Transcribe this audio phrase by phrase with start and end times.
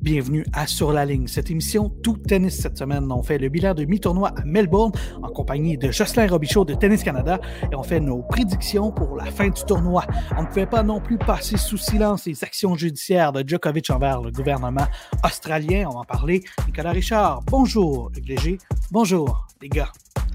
[0.00, 1.26] Bienvenue à Sur la ligne.
[1.26, 5.28] Cette émission Tout Tennis cette semaine, on fait le bilan de mi-tournoi à Melbourne en
[5.28, 7.40] compagnie de Jocelyn Robichaud de Tennis Canada
[7.70, 10.04] et on fait nos prédictions pour la fin du tournoi.
[10.36, 14.22] On ne pouvait pas non plus passer sous silence les actions judiciaires de Djokovic envers
[14.22, 14.86] le gouvernement
[15.24, 15.86] australien.
[15.88, 16.44] On va en parler.
[16.66, 18.12] Nicolas Richard, bonjour.
[18.24, 18.58] Léger,
[18.92, 19.48] bonjour.
[19.60, 19.90] Les gars,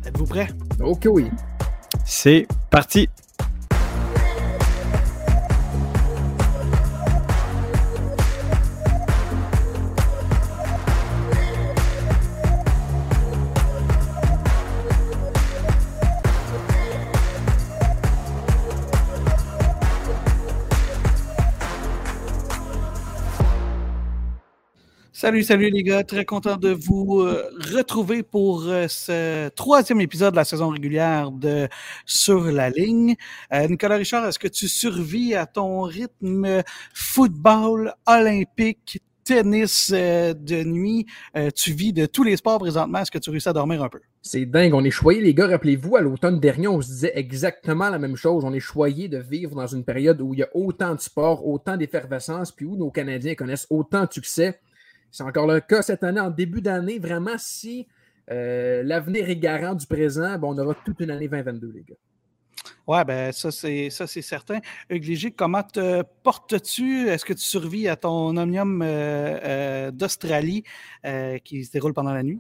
[0.06, 0.50] êtes-vous prêts?
[0.82, 1.30] Ok, oui.
[2.04, 3.08] C'est parti.
[25.24, 30.32] Salut, salut les gars, très content de vous euh, retrouver pour euh, ce troisième épisode
[30.32, 31.70] de la saison régulière de
[32.06, 33.16] Sur la ligne.
[33.54, 36.62] Euh, Nicolas Richard, est-ce que tu survis à ton rythme
[36.94, 41.06] football, olympique, tennis de nuit?
[41.56, 43.00] tu vis de tous les sports présentement.
[43.00, 44.02] Est-ce que tu réussis à dormir un peu?
[44.22, 45.48] C'est dingue, on est choyé, les gars.
[45.48, 48.44] Rappelez-vous, à l'automne dernier, on se disait exactement la même chose.
[48.44, 51.48] On est choyé de vivre dans une période où il y a autant de sport,
[51.48, 54.60] autant d'effervescence, puis où nos Canadiens connaissent autant de succès.
[55.14, 56.98] C'est encore le cas cette année, en début d'année.
[56.98, 57.88] Vraiment, si
[58.32, 61.96] euh, l'avenir est garant du présent, ben, on aura toute une année 2022, les gars.
[62.88, 64.60] Oui, ben ça c'est certain.
[64.90, 67.08] Hugues comment te portes-tu?
[67.10, 68.86] Est-ce que tu survis à ton omnium euh,
[69.44, 70.64] euh, d'Australie
[71.44, 72.40] qui se déroule pendant la nuit?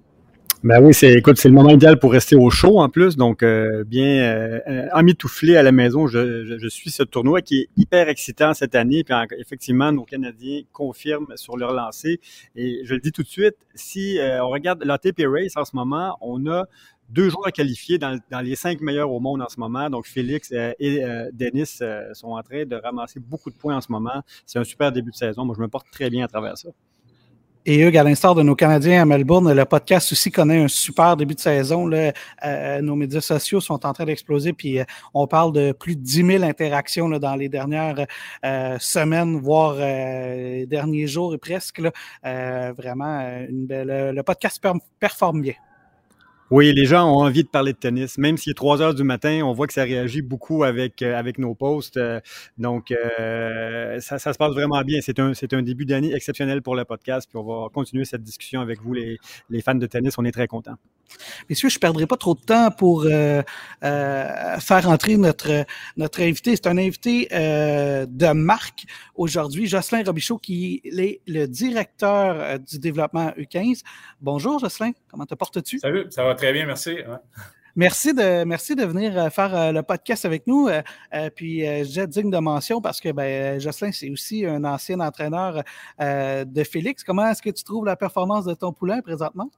[0.64, 3.44] Ben oui, c'est écoute, c'est le moment idéal pour rester au chaud en plus, donc
[3.44, 6.08] euh, bien euh, emmitouflé à la maison.
[6.08, 9.03] Je, suis ce tournoi qui est hyper excitant cette année.
[9.03, 12.22] Puis effectivement, nos Canadiens confirment sur leur lancée.
[12.56, 15.66] Et je le dis tout de suite, si euh, on regarde la TP Race en
[15.66, 16.64] ce moment, on a
[17.09, 19.89] deux joueurs qualifiés dans, dans, les cinq meilleurs au monde en ce moment.
[19.89, 21.03] Donc, Félix et
[21.34, 21.81] Denis
[22.14, 24.23] sont en train de ramasser beaucoup de points en ce moment.
[24.45, 25.44] C'est un super début de saison.
[25.44, 26.69] Moi, je me porte très bien à travers ça.
[27.66, 31.16] Et Hugues, à l'instar de nos Canadiens à Melbourne, le podcast aussi connaît un super
[31.16, 31.88] début de saison.
[31.88, 32.11] Là.
[32.44, 36.02] Euh, nos médias sociaux sont en train d'exploser, puis euh, on parle de plus de
[36.02, 38.06] 10 000 interactions là, dans les dernières
[38.44, 41.79] euh, semaines, voire les derniers jours et presque.
[41.79, 42.73] Là.
[42.73, 44.62] vraiment, une belle, le podcast
[45.00, 45.53] performe bien.
[46.51, 48.17] Oui, les gens ont envie de parler de tennis.
[48.17, 51.17] Même s'il est 3 heures du matin, on voit que ça réagit beaucoup avec, euh,
[51.17, 51.97] avec nos posts.
[51.97, 52.19] Euh,
[52.57, 54.99] donc, euh, ça, se passe vraiment bien.
[55.01, 57.29] C'est un, un début d'année exceptionnel pour le podcast.
[57.29, 59.17] Puis on va continuer cette discussion avec vous, les,
[59.49, 60.17] les fans de tennis.
[60.17, 60.75] On est très contents.
[61.49, 65.65] Messieurs, je ne perdrai pas trop de temps pour faire entrer notre,
[65.95, 66.55] notre invité.
[66.55, 73.81] C'est un invité de marque aujourd'hui, Jocelyn Robichaud, qui est le directeur du développement U15.
[74.21, 74.93] Bonjour, Jocelyn.
[75.07, 75.77] Comment te portes-tu?
[75.77, 76.97] Salut, ça va très bien, merci.
[77.75, 80.69] Merci de, merci de venir euh, faire euh, le podcast avec nous.
[80.69, 85.63] Euh, puis, j'ai digne de mention parce que ben, Jocelyn, c'est aussi un ancien entraîneur
[85.99, 87.03] de Félix.
[87.03, 89.49] Comment est-ce que tu trouves la performance de ton poulain présentement?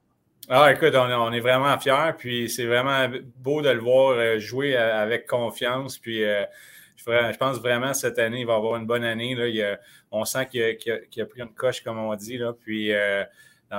[0.47, 2.14] Ah, écoute, on, est vraiment fiers.
[2.18, 5.97] Puis, c'est vraiment beau de le voir jouer avec confiance.
[5.97, 9.35] Puis, je, pense vraiment cette année, il va avoir une bonne année.
[9.35, 9.78] Là.
[10.12, 12.38] on sent qu'il a, a, pris une coche, comme on dit.
[12.38, 12.53] Là.
[12.53, 12.91] Puis,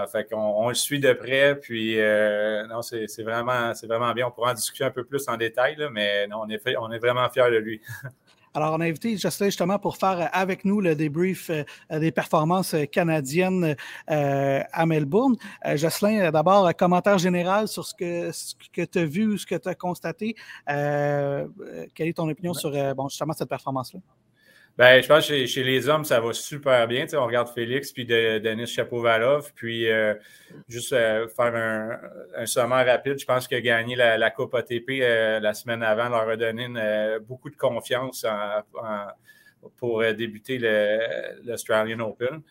[0.06, 4.26] fait on, le suit de près, puis euh, non, c'est vraiment, vraiment bien.
[4.26, 6.98] On pourra en discuter un peu plus en détail, mais non, on est, on est
[6.98, 7.80] vraiment fiers de lui.
[8.54, 12.74] Alors, on a invité Jocelyn justement pour faire avec nous le débrief euh, des performances
[12.90, 13.76] canadiennes
[14.10, 15.36] euh, à Melbourne.
[15.74, 19.68] Jocelyn, d'abord, commentaire général sur ce que, ce que tu as vu, ce que tu
[19.68, 20.36] as constaté.
[20.66, 24.00] quelle est ton opinion sur bon, justement cette performance-là?
[24.78, 27.06] Ben, je pense que chez, les hommes, ça va super bien.
[27.14, 29.52] on regarde Félix puis Denis Chapovalov.
[29.54, 30.14] Puis, euh,
[30.68, 31.98] juste euh, faire un,
[32.42, 36.28] un sommaire rapide, je pense que gagner la, Coupe ATP euh, la semaine avant leur
[36.28, 36.68] a donné
[37.26, 38.26] beaucoup de confiance
[39.78, 40.58] pour débuter
[41.42, 42.42] l'Australian Open.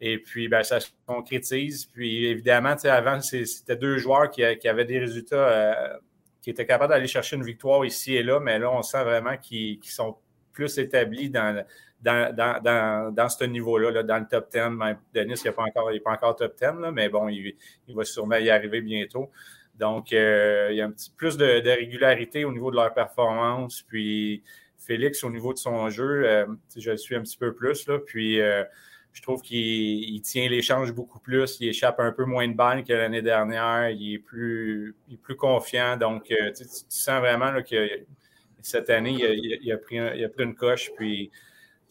[0.00, 1.86] Et puis, ben, ça se concrétise.
[1.86, 5.98] Puis, évidemment, avant, c'était deux joueurs qui, avaient des résultats,
[6.42, 8.38] qui étaient capables d'aller chercher une victoire ici et là.
[8.38, 10.16] Mais là, on sent vraiment qu'ils sont
[10.52, 11.64] plus établi dans,
[12.02, 14.58] dans, dans, ce niveau-là, dans le top 10.
[14.70, 17.54] Même Denis, il n'est pas, encore, pas encore top 10, mais bon, il,
[17.88, 19.30] va sûrement y arriver bientôt.
[19.78, 23.82] Donc, euh, il y a un petit plus de, régularité au niveau de leur performance.
[23.82, 24.42] Puis,
[24.78, 26.46] Félix, au niveau de son jeu, euh,
[26.76, 27.86] je le suis un petit peu plus.
[27.86, 28.64] Là, puis, euh,
[29.12, 31.58] je trouve qu'il tient l'échange beaucoup plus.
[31.60, 33.90] Il échappe un peu moins de balles que l'année dernière.
[33.90, 35.96] Il est plus, plus confiant.
[35.96, 38.04] Donc, tu, sens vraiment que
[38.62, 39.16] cette année,
[39.62, 40.90] il a, pris, une coche.
[40.96, 41.30] Puis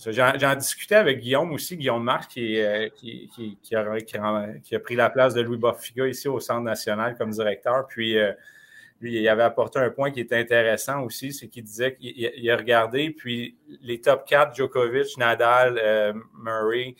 [0.07, 3.29] j'en discutais avec Guillaume aussi, Guillaume Marc, euh, qui,
[3.61, 7.85] qui, a, pris la place de Louis Boffiga ici au Centre national comme directeur.
[7.87, 8.31] Puis euh,
[8.99, 12.57] lui, il avait apporté un point qui était intéressant aussi, c'est qu'il disait qu'il a
[12.57, 16.95] regardé, puis les top 4, Djokovic, Nadal, euh, Murray,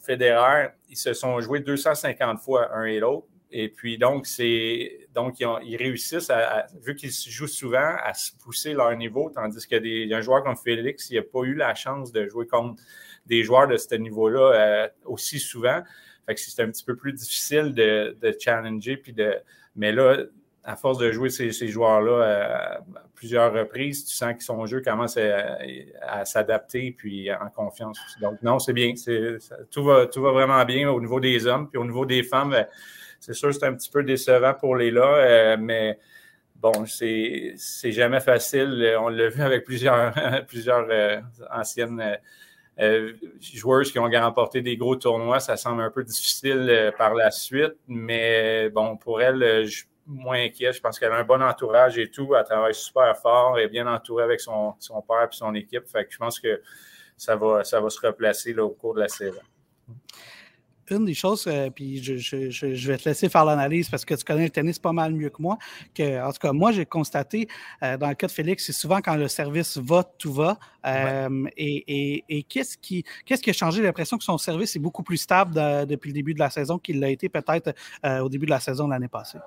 [0.00, 3.26] Federer, ils se sont joués 250 fois un et l'autre.
[3.52, 8.72] Et puis, donc, c'est donc ils, réussissent, à, vu qu'ils jouent souvent, à se pousser
[8.72, 12.12] leur niveau, tandis y a un joueur comme Félix, il n'a pas eu la chance
[12.12, 12.82] de jouer contre
[13.26, 15.82] des joueurs de ce niveau-là euh, aussi souvent.
[16.26, 18.96] Fait que c'est un petit peu plus difficile de, challenger.
[18.96, 19.34] Puis de,
[19.76, 20.16] mais là,
[20.64, 24.80] à force de jouer ces, joueurs-là euh, à plusieurs reprises, tu sens que son jeu
[24.80, 27.98] commence à, s'adapter puis en confiance.
[28.20, 28.94] Donc, non, c'est bien.
[29.70, 31.68] tout, va, tout va vraiment bien au niveau des hommes.
[31.68, 32.66] Puis au niveau des femmes, ben,
[33.22, 35.96] c'est sûr c'est un petit peu décevant pour les là, euh, mais
[36.56, 37.54] bon, c'est
[37.84, 38.96] jamais facile.
[38.98, 40.12] On l'a vu avec plusieurs,
[40.48, 41.20] plusieurs euh,
[41.52, 42.18] anciennes
[42.80, 45.38] euh, joueuses qui ont remporté des gros tournois.
[45.38, 50.42] Ça semble un peu difficile par la suite, mais bon, pour elle, je suis moins
[50.42, 50.72] inquiet.
[50.72, 52.34] Je pense qu'elle a un bon entourage et tout.
[52.34, 53.56] Elle travaille super fort.
[53.60, 55.86] Est bien entourée avec son, son père et son équipe.
[55.86, 56.60] Fait que je pense que
[57.16, 59.42] ça va, ça va se replacer au cours de la saison
[60.92, 64.44] une des choses, euh, puis je, vais te laisser faire l'analyse parce que tu connais
[64.44, 65.58] le tennis pas mal mieux que moi,
[65.94, 67.48] que, en tout cas, moi, j'ai constaté,
[67.82, 70.58] euh, dans le cas de Félix, c'est souvent quand le service va, tout va.
[70.86, 73.78] Euh, et, qu'est-ce qui, qu'est-ce qui a changé?
[73.78, 75.54] J'ai l'impression que son service est beaucoup plus stable
[75.86, 77.74] depuis le début de la saison qu'il l'a été peut-être
[78.04, 79.38] au début de la saison de l'année passée.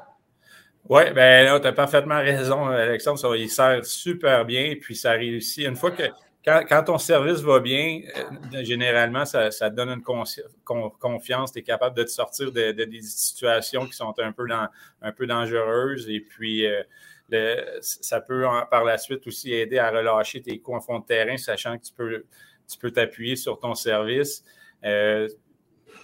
[0.88, 3.36] Oui, ben tu as parfaitement raison, Alexandre.
[3.36, 5.65] il sert super bien, puis ça réussit.
[5.65, 6.03] Une fois que
[6.45, 11.51] quand, ton service va bien, euh, généralement, ça, te donne une confiance.
[11.51, 16.07] Tu es capable de te sortir de, des situations qui sont un peu, dangereuses.
[16.09, 20.81] Et puis, euh, ça peut par la suite aussi aider à relâcher tes coups en
[20.81, 22.24] fond de terrain, sachant que tu peux
[22.68, 24.44] tu peux t'appuyer sur ton service.
[24.83, 25.27] Euh,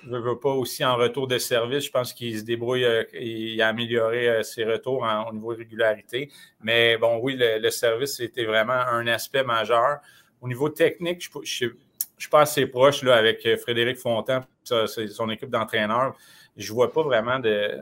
[0.03, 1.85] je ne veux pas aussi en retour de service.
[1.85, 6.31] Je pense qu'il se débrouille, il a amélioré ses retours au niveau de régularité.
[6.61, 9.99] Mais bon, oui, le service, c'était vraiment un aspect majeur.
[10.41, 11.71] Au niveau technique, je ne
[12.17, 16.15] suis pas assez proche là, avec euh, Frédéric Fontan, son équipe d'entraîneurs.
[16.57, 17.79] Je ne vois pas vraiment de,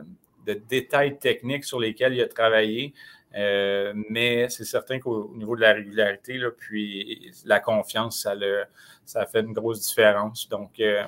[0.68, 2.92] détails techniques sur lesquels il a travaillé.
[3.36, 8.64] Euh, mais c'est certain qu'au niveau de la régularité, là, puis la confiance, ça, le,
[9.04, 10.48] ça fait une grosse différence.
[10.48, 11.04] Donc, euh,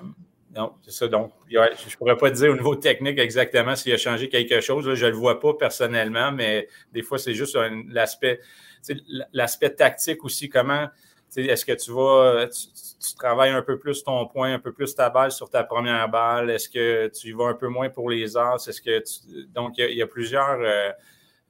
[0.54, 1.08] non, c'est ça.
[1.08, 4.94] Donc, je ne pourrais pas dire au niveau technique exactement s'il a changé quelque chose.
[4.94, 7.58] je ne le vois pas personnellement, mais des fois, c'est juste
[7.88, 8.40] l'aspect,
[9.32, 10.88] l'aspect tactique aussi, comment
[11.36, 15.10] est-ce que tu vas, tu, travailles un peu plus ton point, un peu plus ta
[15.10, 16.50] balle sur ta première balle?
[16.50, 18.66] Est-ce que tu y vas un peu moins pour les as?
[18.68, 19.02] Est-ce que
[19.52, 20.90] donc, il y, a plusieurs euh,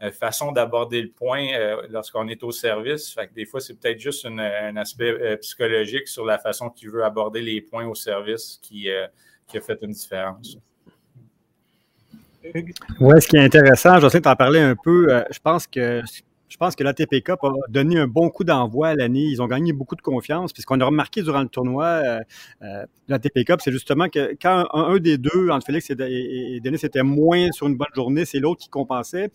[0.02, 3.12] euh, façons d'aborder le point euh, lorsqu'on est au service.
[3.12, 7.04] Fait que des fois, c'est peut-être juste un aspect psychologique sur la façon qu'il veut
[7.04, 8.88] aborder les points au service qui,
[9.46, 10.58] qui a fait une différence.
[13.00, 15.24] Oui, ce qui est intéressant, je sais t'en parler un peu.
[15.30, 16.02] je pense que
[16.52, 19.24] je pense que l'ATP Cup a donné un bon coup d'envoi à l'année.
[19.24, 20.52] Ils ont gagné beaucoup de confiance.
[20.52, 22.20] Puis ce qu'on a remarqué durant le tournoi, euh,
[22.60, 26.76] euh, l'ATP Cup, c'est justement que quand un, des deux, entre Félix et, et Denis,
[26.82, 29.30] était moins sur une bonne journée, c'est l'autre qui compensait.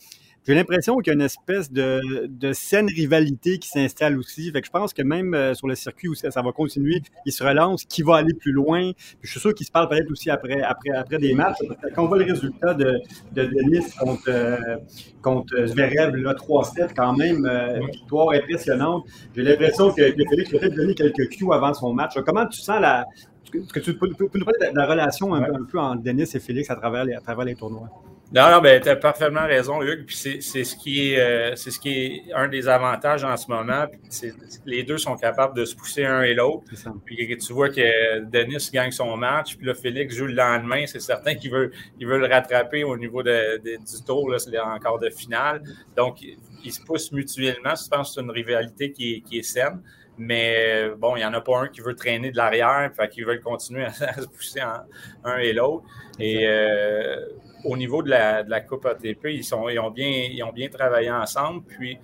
[0.47, 4.49] J'ai l'impression qu'il y a une espèce de, de saine rivalité qui s'installe aussi.
[4.49, 7.33] Fait que je pense que même euh, sur le circuit où ça, va continuer, il
[7.33, 8.93] se relance, qui va aller plus loin.
[8.93, 11.57] Puis je suis sûr qu'il se parle peut-être aussi après, après, après des matchs.
[11.93, 12.97] Quand on voit le résultat de,
[13.33, 14.77] de Denis contre, euh,
[15.21, 19.03] contre Zverev, 3-7, quand même, euh, victoire impressionnante.
[19.35, 22.13] J'ai l'impression que, que Félix peut-être donner quelques cues avant son match.
[22.25, 23.05] Comment tu sens la,
[23.51, 26.77] que tu peux, nous parler de la relation un, peu entre Denis et Félix à
[26.77, 27.89] travers les, à travers les tournois?
[28.33, 30.05] Non, non, ben, tu as parfaitement raison, Hugues.
[30.05, 33.49] Puis c'est ce qui est euh, c'est ce qui est un des avantages en ce
[33.49, 33.85] moment.
[33.87, 34.33] Puis
[34.65, 36.65] les deux sont capables de se pousser un et l'autre.
[37.05, 40.85] Puis tu vois que Denis gagne son match, puis là, Félix joue le lendemain.
[40.87, 44.59] C'est certain qu'il veut, il veut le rattraper au niveau de, du tour, là, c'est
[44.59, 45.61] encore de finale.
[45.95, 46.17] Donc,
[46.63, 47.75] ils se poussent mutuellement.
[47.75, 49.81] Je pense que c'est une rivalité qui est, qui est saine.
[50.17, 53.25] Mais bon, il n'y en a pas un qui veut traîner de l'arrière, fait qu'ils
[53.25, 54.81] veulent continuer à, se pousser en,
[55.23, 55.85] un et l'autre.
[56.19, 57.17] Et euh,
[57.65, 60.51] au niveau de la, de la Coupe ATP, ils, sont, ils, ont bien, ils ont
[60.51, 61.63] bien travaillé ensemble.
[61.65, 61.97] Puis,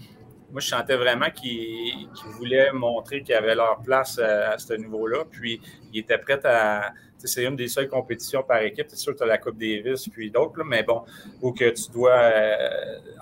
[0.51, 2.07] moi, je sentais vraiment qu'ils
[2.38, 5.24] voulaient montrer qu'ils avaient leur place à, ce niveau-là.
[5.29, 5.60] Puis,
[5.91, 6.93] ils étaient prêts à.
[7.25, 8.88] C'est une des seules compétitions par équipe.
[8.89, 11.03] C'est sûr que tu as la Coupe Davis, puis d'autres, mais bon,
[11.41, 12.67] où que tu dois euh,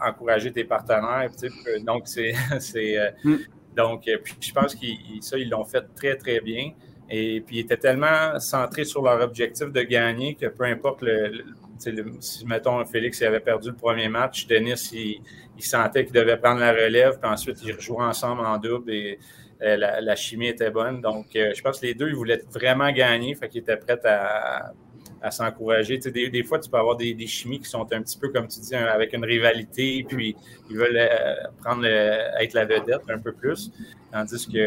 [0.04, 1.30] encourager tes partenaires.
[1.86, 2.08] Donc,
[2.60, 2.98] c'est.
[2.98, 3.38] Euh, mm.
[3.76, 6.72] Donc, euh, puis je pense qu'ils ça, ils l'ont fait très, très bien.
[7.10, 11.44] Et puis, ils étaient tellement centrés sur leur objectif de gagner que peu importe le,
[11.82, 16.72] si, mettons, Félix avait perdu le premier match, Denis, il, sentait qu'il devait prendre la
[16.72, 19.20] relève, puis ensuite, ils rejouaient ensemble en double et
[19.62, 21.02] euh, la, chimie était bonne.
[21.02, 24.00] Donc, euh, je pense que les deux, ils voulaient vraiment gagner, fait qu'ils étaient prêts
[24.06, 24.72] à,
[25.22, 25.98] à s'encourager.
[25.98, 28.60] Des, des, fois, tu peux avoir des, chimies qui sont un petit peu, comme tu
[28.60, 30.36] dis, avec une rivalité, puis
[30.70, 33.72] ils veulent euh, prendre être la vedette un peu plus.
[34.12, 34.58] Tandis que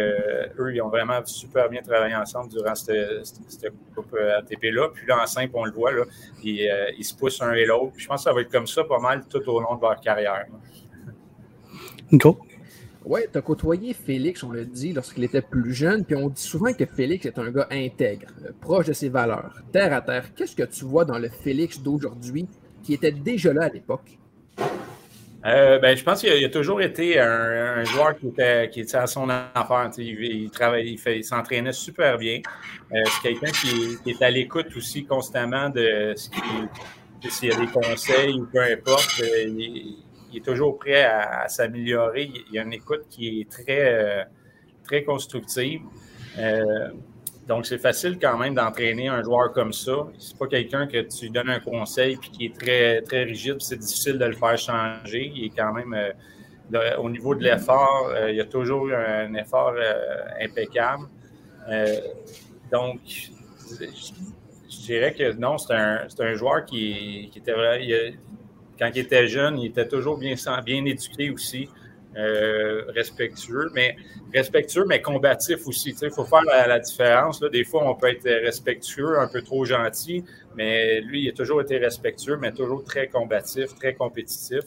[0.58, 4.88] eux, ils ont vraiment super bien travaillé ensemble durant cette, coupe ATP-là.
[4.94, 7.92] Puis là, en simple, on le voit, là, euh, ils se poussent un et l'autre.
[7.96, 10.00] Je pense que ça va être comme ça pas mal tout au long de leur
[10.00, 10.46] carrière.
[12.12, 12.38] Go.
[13.06, 16.40] Oui, tu as côtoyé Félix, on l'a dit, lorsqu'il était plus jeune, puis on dit
[16.40, 20.34] souvent que Félix est un gars intègre, euh, proche de ses valeurs, terre à terre.
[20.34, 22.46] Qu'est-ce que tu vois dans le Félix d'aujourd'hui
[22.82, 24.18] qui était déjà là à l'époque?
[25.44, 29.06] Euh, ben, je pense qu'il a, toujours été un, joueur qui était, qui était, à
[29.06, 29.90] son affaire.
[29.98, 30.50] Il,
[31.06, 32.40] il, s'entraînait super bien.
[32.94, 38.32] Euh, c'est quelqu'un qui, est à l'écoute aussi constamment de s'il y a des conseils
[38.40, 39.22] ou peu importe.
[39.46, 39.98] Il,
[40.34, 42.30] il est toujours prêt à, s'améliorer.
[42.48, 44.24] Il y a une écoute qui est très, euh,
[44.82, 45.82] très constructive.
[46.38, 46.88] Euh,
[47.46, 50.08] donc, c'est facile quand même d'entraîner un joueur comme ça.
[50.18, 53.56] C'est pas quelqu'un que tu donnes un conseil puis qui est très, très rigide.
[53.60, 55.30] C'est difficile de le faire changer.
[55.34, 59.74] Il est quand même euh, au niveau de l'effort, il y a toujours un effort
[60.40, 61.04] impeccable.
[62.72, 67.84] donc, je, dirais que non, c'est un, un, joueur qui, qui était vraiment
[68.78, 70.34] quand il était jeune, il était toujours bien,
[70.84, 71.68] éduqué aussi,
[72.16, 73.96] euh, respectueux, mais
[74.32, 75.94] respectueux, mais combatif aussi.
[76.00, 77.40] Il faut faire la, différence.
[77.40, 77.48] Là.
[77.48, 80.24] Des fois, on peut être respectueux, un peu trop gentil,
[80.56, 84.64] mais lui, il a toujours été respectueux, mais toujours très combatif, très compétitif.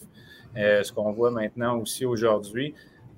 [0.56, 2.74] Euh, ce qu'on voit maintenant aussi aujourd'hui.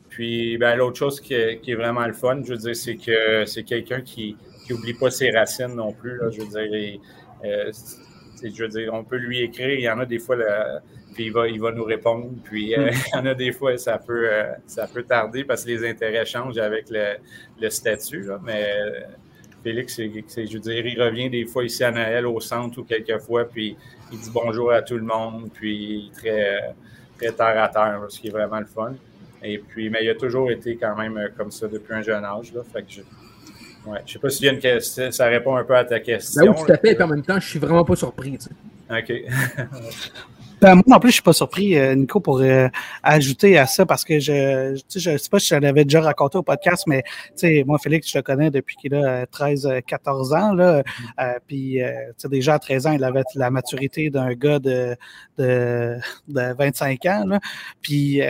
[0.08, 3.62] Puis, ben, l'autre chose qui est, vraiment le fun, je veux dire, c'est que c'est
[3.62, 4.36] quelqu'un qui
[4.68, 6.18] n'oublie pas ses racines non plus.
[6.18, 7.00] Là, je veux dire,
[7.44, 7.70] euh,
[8.42, 10.36] je veux dire, on peut lui écrire, il y en a des fois,
[11.14, 12.30] puis il va, il va nous répondre.
[12.44, 12.94] Puis euh, hmm.
[13.14, 15.88] il y en a des fois, ça peut, euh, ça peut tarder parce que les
[15.88, 18.26] intérêts changent avec le, statut.
[18.42, 19.00] mais euh,
[19.62, 23.44] Félix, je veux dire, il revient des fois ici à Noël au centre ou quelquefois,
[23.44, 23.76] puis
[24.10, 26.74] il dit bonjour à tout le monde, puis très,
[27.18, 28.94] très terre à terre, ce qui est vraiment le fun.
[29.42, 32.52] Et puis, mais il a toujours été quand même comme ça depuis un jeune âge.
[32.54, 33.00] Là, fait que je,
[33.86, 33.98] Ouais.
[34.04, 36.00] Je ne sais pas s'il y a une question, ça répond un peu à ta
[36.00, 36.44] question.
[36.44, 38.38] Ben oui, tout à fait, et en même temps, je suis vraiment pas surpris.
[38.90, 39.12] OK.
[40.60, 42.68] Ben, moi non plus, je suis pas surpris, euh, Nico, pour euh,
[43.02, 46.42] ajouter à ça parce que je je sais pas si je l'avais déjà raconté au
[46.42, 47.02] podcast, mais
[47.64, 50.52] moi, Félix, je le connais depuis qu'il a 13-14 ans.
[50.52, 50.82] Là,
[51.18, 51.78] euh, puis
[52.24, 54.96] déjà à 13 ans, il avait la maturité d'un gars de,
[55.38, 55.96] de,
[56.28, 57.24] de, 25 ans.
[57.26, 57.40] Là.
[57.80, 58.20] Puis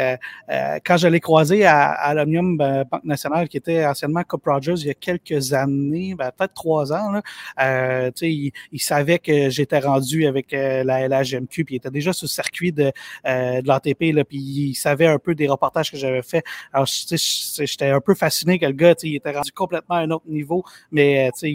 [0.84, 4.86] quand je l'ai croisé à, à l'Omnium Banque Nationale, qui était anciennement Cup Rogers il
[4.86, 10.26] y a quelques années, ben, peut-être trois ans, là, il, il savait que j'étais rendu
[10.26, 12.92] avec la LHMQ, puis il était déjà circuit de,
[13.26, 16.44] euh, de l'ATP, puis il savait un peu des reportages que j'avais fait.
[16.72, 20.26] Alors, j'étais un peu fasciné que le gars, il était rendu complètement à un autre
[20.28, 21.46] niveau, mais euh,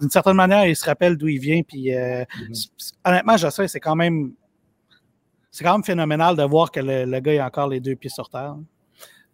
[0.00, 1.62] d'une certaine manière, il se rappelle d'où il vient.
[1.62, 2.92] Puis, euh, mm-hmm.
[3.04, 4.32] honnêtement, je sais, c'est quand même
[5.50, 8.28] c'est quand même phénoménal de voir que le, gars a encore les deux pieds sur
[8.28, 8.54] terre.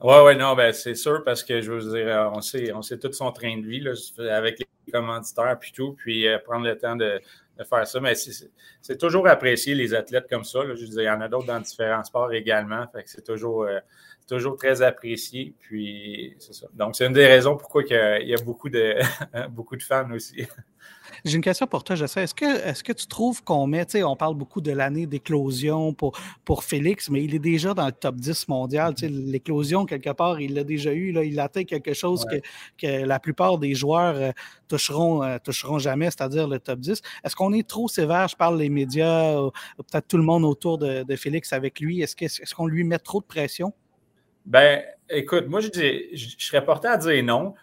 [0.00, 2.98] Oui, oui, non, ben c'est sûr parce que je veux dire, on sait, on sait
[2.98, 3.92] tout son train de vie là,
[4.34, 7.20] avec les commanditaires puis tout, puis prendre le temps de,
[7.58, 8.00] de faire ça.
[8.00, 10.60] Mais c'est toujours apprécié, les athlètes comme ça.
[10.74, 12.86] Je il y en a d'autres dans différents sports également.
[12.88, 13.78] Fait que c'est toujours, euh,
[14.26, 15.54] toujours très apprécié.
[15.60, 16.66] Puis, c'est ça.
[16.74, 18.96] Donc, c'est une des raisons pourquoi il y a beaucoup de,
[19.50, 20.46] beaucoup de fans aussi.
[21.24, 22.24] J'ai une question pour toi, je sais.
[22.24, 25.06] Est-ce que, est que tu trouves qu'on met, tu sais, on parle beaucoup de l'année
[25.06, 28.94] d'éclosion pour, pour Félix, mais il est déjà dans le top 10 mondial.
[28.94, 31.12] Tu sais, l'éclosion, quelque part, il l'a déjà eu.
[31.12, 32.36] Là, il atteint quelque chose que,
[32.78, 34.30] que, la plupart des joueurs euh,
[34.68, 37.00] toucheront, euh, toucheront jamais, c'est-à-dire le top 10.
[37.24, 38.28] Est-ce qu'on est trop sévère?
[38.28, 39.34] Je parle les médias,
[39.76, 42.02] peut-être tout le monde autour de, de Félix avec lui.
[42.02, 43.72] Est-ce qu'on est lui met trop de pression?
[44.46, 47.54] Ben, écoute, moi, je, je, je serais porté à dire non.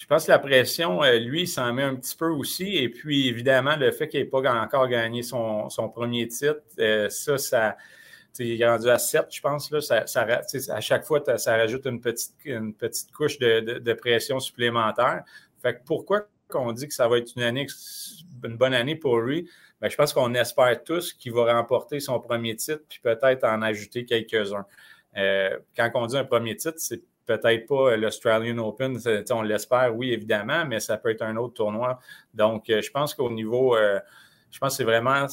[0.00, 2.74] Je pense que la pression, euh, lui, s'en met un petit peu aussi.
[2.78, 7.36] Et puis, évidemment, le fait qu'il n'ait pas encore gagné son, premier titre, euh, ça,
[7.36, 7.76] ça.
[8.38, 9.70] Il est rendu à 7, je pense.
[9.70, 15.24] Là, à chaque fois, ça rajoute une petite, une petite couche de, pression supplémentaire.
[15.60, 17.66] Fait que pourquoi qu'on dit que ça va être une année,
[18.42, 19.50] une bonne année pour lui?
[19.82, 23.60] Ben, je pense qu'on espère tous qu'il va remporter son premier titre, puis peut-être en
[23.60, 24.64] ajouter quelques-uns.
[25.16, 28.98] Euh, quand on dit un premier titre, c'est peut-être pas l'Australian Open,
[29.30, 31.98] on l'espère, oui, évidemment, mais ça peut être un autre tournoi.
[32.34, 34.00] Donc, euh, je pense qu'au niveau, euh,
[34.50, 35.26] je pense que c'est vraiment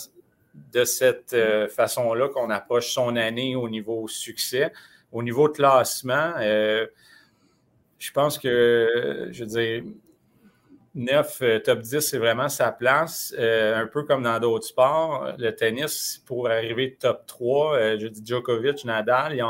[0.73, 1.35] de cette
[1.69, 4.71] façon-là qu'on approche son année au niveau succès.
[5.11, 9.83] Au niveau classement, je pense que, je veux dire,
[10.97, 13.33] 9, top 10, c'est vraiment sa place.
[13.37, 15.33] un peu comme dans d'autres sports.
[15.37, 19.41] Le tennis, pour arriver top 3, je dis Djokovic, Nadal,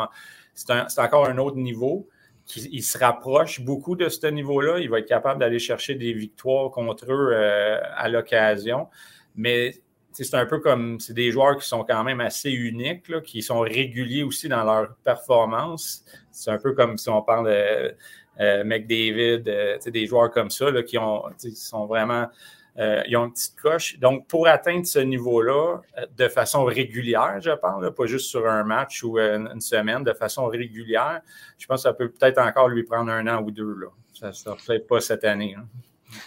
[0.54, 2.08] c'est encore un autre niveau
[2.56, 4.80] il se rapproche beaucoup de ce niveau-là.
[4.80, 8.88] Il va être capable d'aller chercher des victoires contre eux euh, à l'occasion.
[9.36, 9.82] mais
[10.13, 13.60] c'est un peu comme, c'est des joueurs qui sont quand même assez uniques, qui sont
[13.60, 16.04] réguliers aussi dans leur performance.
[16.32, 17.92] C'est un peu comme si on parle de euh,
[18.39, 21.24] McDavid, euh, des joueurs comme ça, là, qui ont,
[21.56, 22.27] sont vraiment,
[22.77, 24.00] euh, ils ont une petite coche.
[24.00, 28.63] Donc, pour atteindre ce niveau-là, euh, de façon régulière, je parle, pas juste sur un
[28.63, 31.22] match ou une, semaine, de façon régulière,
[31.58, 33.74] je pense que ça peut peut-être encore lui prendre un an ou deux.
[33.74, 33.88] Là.
[34.13, 35.56] Ça ne se fait pas cette année.
[35.58, 35.65] Hein.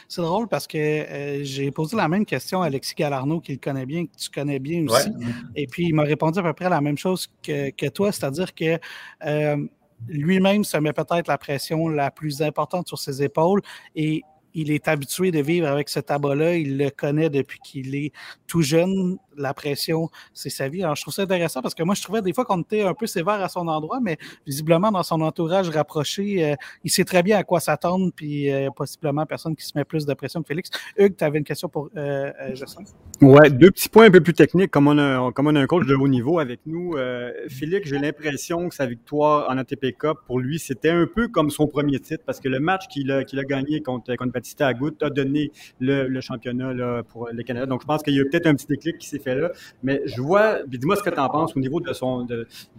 [0.08, 3.58] C'est drôle parce que euh, j'ai posé la même question à Alexis Galarno, qui le
[3.58, 5.10] connaît bien, que tu connais bien aussi.
[5.54, 8.54] Et puis, il m'a répondu à peu près la même chose que, que toi, c'est-à-dire
[8.54, 8.78] que
[9.24, 9.66] euh,
[10.08, 13.62] lui-même se met peut-être la pression la plus importante sur ses épaules
[13.94, 14.22] et
[14.54, 16.56] il est habitué de vivre avec ce tabac-là.
[16.56, 18.12] Il le connaît depuis qu'il est
[18.46, 19.16] tout jeune.
[19.36, 20.82] La pression, c'est sa vie.
[20.82, 22.94] Alors, je trouve ça intéressant parce que moi, je trouvais des fois qu'on était un
[22.94, 26.54] peu sévère à son endroit, mais visiblement, dans son entourage rapproché, euh,
[26.84, 30.04] il sait très bien à quoi s'attendre, puis euh, possiblement personne qui se met plus
[30.04, 30.70] de pression que Félix.
[30.98, 32.84] Hugues, tu avais une question pour euh, euh Justin?
[33.22, 34.70] Ouais, deux petits points un peu plus techniques.
[34.70, 36.96] Comme on a, comme on a un coach de haut niveau avec nous,
[37.48, 41.50] Félix, j'ai l'impression que sa victoire en ATP Cup, pour lui, c'était un peu comme
[41.50, 44.66] son premier titre parce que le match qu'il a, qu'il a gagné contre, contre Batista
[44.66, 47.66] Agut a donné le, championnat pour le Canada.
[47.66, 49.50] Donc, je pense qu'il y a peut-être un petit déclic qui s'est fait là.
[49.82, 52.26] Mais je vois, dis-moi ce que tu en penses au niveau de son,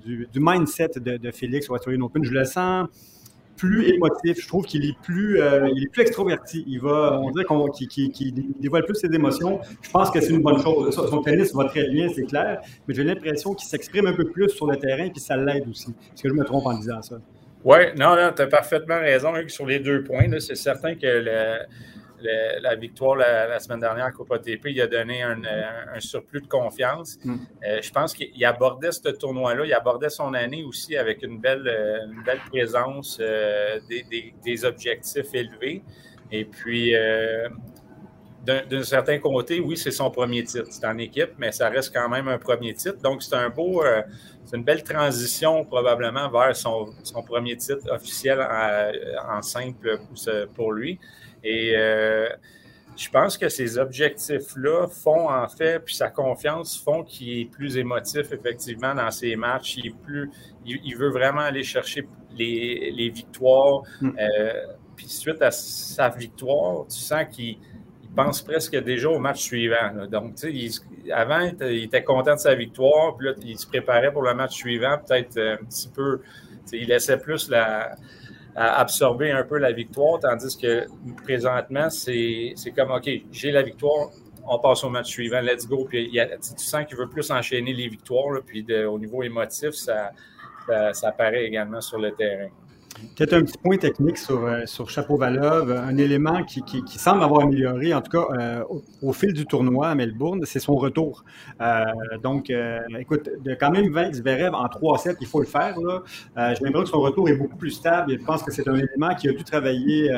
[0.05, 2.23] du, mindset de, Félix au Australian Open.
[2.23, 2.87] Je le sens
[3.57, 4.41] plus émotif.
[4.41, 6.63] Je trouve qu'il est plus, euh, il est plus extroverti.
[6.67, 7.45] Il va, on dirait
[7.77, 9.59] qu'il dévoile plus ses émotions.
[9.81, 10.95] Je pense que c'est une bonne chose.
[10.95, 12.61] Son tennis va très bien, c'est clair.
[12.87, 15.89] Mais j'ai l'impression qu'il s'exprime un peu plus sur le terrain, puis ça l'aide aussi.
[15.89, 17.17] Est-ce que je me trompe en disant ça?
[17.63, 20.27] Oui, non, non tu as parfaitement raison sur les deux points.
[20.39, 21.07] C'est certain que
[22.61, 25.39] la victoire la, semaine dernière à Coupe ATP, il a donné un,
[25.99, 27.17] surplus de confiance.
[27.23, 27.37] Hmm.
[27.65, 31.67] Euh, je pense qu'il abordait ce tournoi-là, il abordait son année aussi avec une belle,
[32.11, 35.83] une belle présence, euh, des, objectifs élevés.
[36.31, 37.49] Et puis, euh,
[38.45, 40.67] d'un certain côté, oui, c'est son premier titre.
[40.69, 42.97] C'est en équipe, mais ça reste quand même un premier titre.
[43.01, 44.01] Donc, c'est un beau, euh,
[44.45, 46.91] c'est une belle transition probablement vers son,
[47.25, 49.99] premier titre officiel en, simple
[50.55, 50.99] pour lui.
[51.43, 52.29] Et euh,
[52.97, 57.77] je pense que ces objectifs-là font en fait, puis sa confiance font qu'il est plus
[57.77, 59.77] émotif effectivement dans ses matchs.
[59.77, 60.29] Il, est plus,
[60.65, 63.83] il, veut vraiment aller chercher les, victoires.
[64.01, 64.11] Mm.
[64.19, 67.57] Euh, puis suite à sa victoire, tu sens qu'il
[68.15, 70.05] pense presque déjà au match suivant.
[70.09, 70.33] Donc,
[71.11, 74.55] avant, il était, content de sa victoire, puis là, il se préparait pour le match
[74.55, 76.21] suivant, peut-être euh, un petit peu.
[76.73, 77.51] Il laissait plus
[78.55, 80.85] absorber un peu la victoire, tandis que
[81.23, 84.09] présentement, c'est comme OK, j'ai la victoire,
[84.47, 85.85] on passe au match suivant, let's go.
[85.89, 90.11] Puis tu sens qu'il veut plus enchaîner les victoires, puis au niveau émotif, ça,
[90.93, 92.49] ça apparaît également sur le terrain.
[93.15, 97.23] Peut-être un petit point technique sur, euh, sur Chapeau Valov, un élément qui, qui, semble
[97.23, 98.63] avoir amélioré, en tout cas euh,
[99.01, 101.23] au, fil du tournoi à Melbourne, c'est son retour.
[101.61, 101.85] Euh,
[102.23, 102.51] donc,
[102.99, 105.75] écoute, quand même vaincre Zverev en 3-7, il faut le faire.
[105.79, 106.03] Là.
[106.71, 109.29] Que son retour est beaucoup plus stable et je pense que c'est un élément qui
[109.29, 110.09] a dû travailler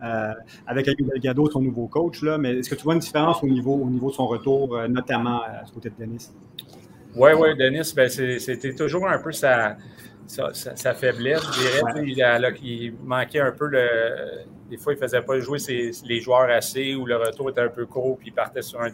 [0.00, 2.22] avec Aguil Delgado, son nouveau coach.
[2.22, 2.38] Là.
[2.38, 5.42] Mais est-ce que tu vois une différence au niveau, au niveau de son retour, notamment
[5.42, 6.30] à ce côté de Denis?
[7.14, 9.76] Oui, oui, Denis, ben, c'était toujours un peu sa
[10.28, 12.56] sa, faiblesse, je dirais.
[12.62, 14.44] Il, manquait un peu le.
[14.70, 15.58] Des fois, il ne faisait pas jouer
[16.04, 18.90] les joueurs assez ou le retour était un peu court puis il partait sur un,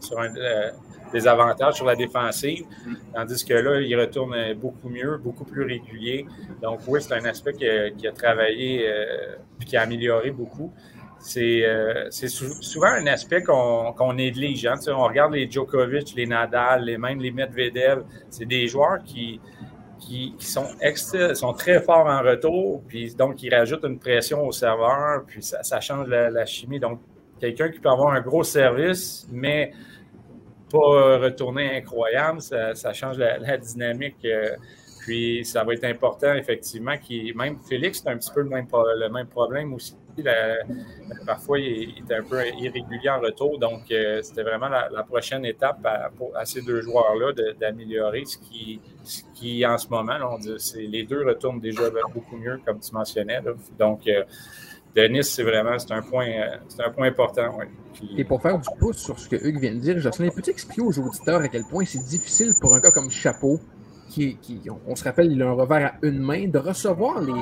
[0.00, 0.70] sur un euh,
[1.12, 2.64] désavantage sur la défensive.
[3.12, 6.26] Tandis que là, il retourne beaucoup mieux, beaucoup plus régulier.
[6.62, 9.34] Donc, oui, c'est un aspect qui a, travaillé et euh,
[9.66, 10.72] qui a amélioré beaucoup.
[11.18, 14.66] C'est euh, souvent un aspect qu'on néglige.
[14.66, 14.74] Hein.
[14.88, 18.04] on regarde les Djokovic, les Nadal, les, même les Medvedev.
[18.28, 19.40] C'est des joueurs qui,
[20.06, 20.66] qui, sont,
[21.34, 25.80] sont très forts en retour, puis donc ils rajoutent une pression au serveur, puis ça,
[25.80, 26.80] change la, chimie.
[26.80, 27.00] Donc,
[27.40, 29.72] quelqu'un qui peut avoir un gros service, mais
[30.70, 34.16] pas retourner incroyable, ça, change la, dynamique.
[34.24, 34.56] Euh,
[35.00, 38.66] puis ça va être important, effectivement, qui même Félix, c'est un petit peu le même,
[38.72, 39.96] le même problème aussi.
[41.26, 43.58] Parfois, il, est un peu irrégulier en retour.
[43.58, 49.66] Donc, euh, c'était vraiment la, prochaine étape à, pour, ces deux joueurs-là d'améliorer ce qui,
[49.66, 50.18] en ce moment,
[50.76, 53.40] les deux retournent déjà beaucoup mieux, comme tu mentionnais.
[53.78, 54.24] Donc, euh,
[54.94, 56.26] Denis, c'est vraiment c'est un point,
[56.98, 57.58] important.
[58.16, 60.82] Et pour faire du pouce sur ce que Hugues vient de dire, Jocelyn, peux-tu expliquer
[60.82, 63.58] aux auditeurs à quel point c'est difficile pour un gars comme Chapeau
[64.12, 67.32] qui, on, se rappelle, il a un revers à une main, de recevoir les,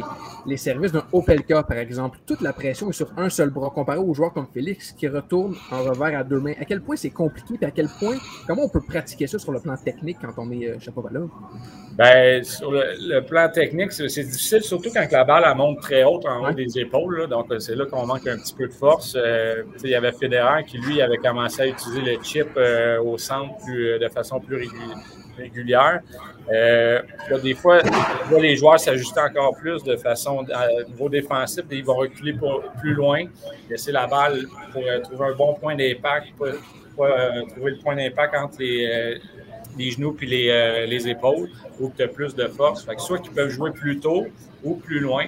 [0.46, 2.18] les services d'un Opelka, par exemple.
[2.26, 5.56] Toute la pression est sur un seul bras, comparé aux joueurs comme Félix qui retourne
[5.72, 6.54] en revers à deux mains.
[6.60, 9.52] À quel point c'est compliqué, et à quel point, comment on peut pratiquer ça sur
[9.52, 11.28] le plan technique quand on est euh, Chapovalov?
[11.96, 16.48] Ben, sur le, plan technique, c'est difficile, surtout quand la balle monte très haute en
[16.48, 17.26] haut des épaules.
[17.28, 19.16] donc, euh, c'est là qu'on manque un petit peu de force.
[19.16, 22.48] Euh, il y avait Federer qui, lui, avait commencé à utiliser le chip
[23.04, 24.98] au centre de façon plus régulière
[25.40, 26.00] régulière.
[26.52, 27.00] Euh,
[27.42, 27.80] des fois,
[28.38, 31.64] les joueurs s'ajuster encore plus de façon au niveau défensif.
[31.70, 32.34] Ils vont reculer
[32.80, 33.24] plus loin,
[33.68, 36.52] laisser la balle pour euh, trouver un bon point d'impact, euh,
[37.50, 41.48] trouver le point d'impact entre les, genoux et les, épaules,
[41.78, 42.86] ou que tu as plus de force.
[42.98, 44.26] Soit qu'ils peuvent jouer plus tôt
[44.64, 45.26] ou plus loin,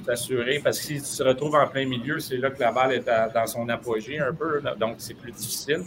[0.00, 2.92] t'assurer, parce que si tu te retrouves en plein milieu, c'est là que la balle
[2.92, 5.82] est dans son apogée un peu, donc c'est plus difficile.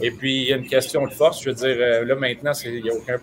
[0.00, 1.42] Et puis, il y a une question de force.
[1.42, 3.18] Je veux dire, euh, là, maintenant, il n'y a aucun,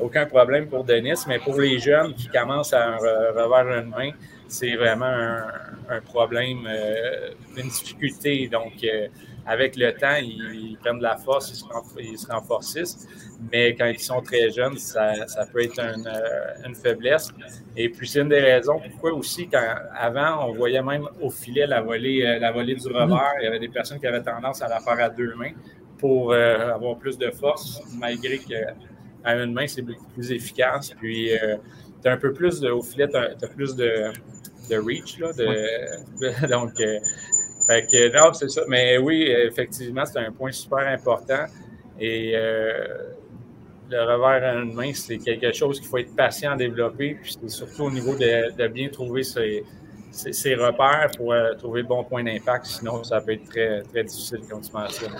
[0.00, 4.10] aucun problème pour Denis, mais pour les jeunes qui commencent à revers une main,
[4.48, 8.48] c'est vraiment un, problème, euh, une difficulté.
[8.48, 9.08] Donc, euh,
[9.46, 13.06] avec le temps, ils, prennent de la force, ils se, renforcent.
[13.52, 15.14] Mais quand ils sont très jeunes, ça,
[15.52, 15.80] peut être
[16.64, 17.32] une, faiblesse.
[17.76, 21.66] Et puis, c'est une des raisons pourquoi aussi, quand, avant, on voyait même au filet
[21.66, 23.34] la volée, la volée du revers.
[23.40, 25.52] Il y avait des personnes qui avaient tendance à la faire à deux mains
[26.04, 28.74] pour euh, avoir plus de force, malgré qu'à
[29.24, 30.90] une main, c'est beaucoup plus efficace.
[31.00, 31.56] Puis, euh,
[32.04, 34.12] tu as un peu plus de, au filet, tu as, plus de,
[34.70, 35.18] de reach.
[35.18, 36.98] Là, de, donc, euh,
[37.66, 38.62] fait que, non, c'est ça.
[38.68, 41.46] Mais oui, effectivement, c'est un point super important.
[41.98, 47.16] Et le revers à une main, c'est quelque chose qu'il faut être patient à développer.
[47.22, 49.64] Puis, c'est surtout au niveau de, de bien trouver ses,
[50.10, 52.66] ses, repères pour trouver le bon point d'impact.
[52.66, 55.16] Sinon, ça peut être très, très difficile, comme tu mentionnes.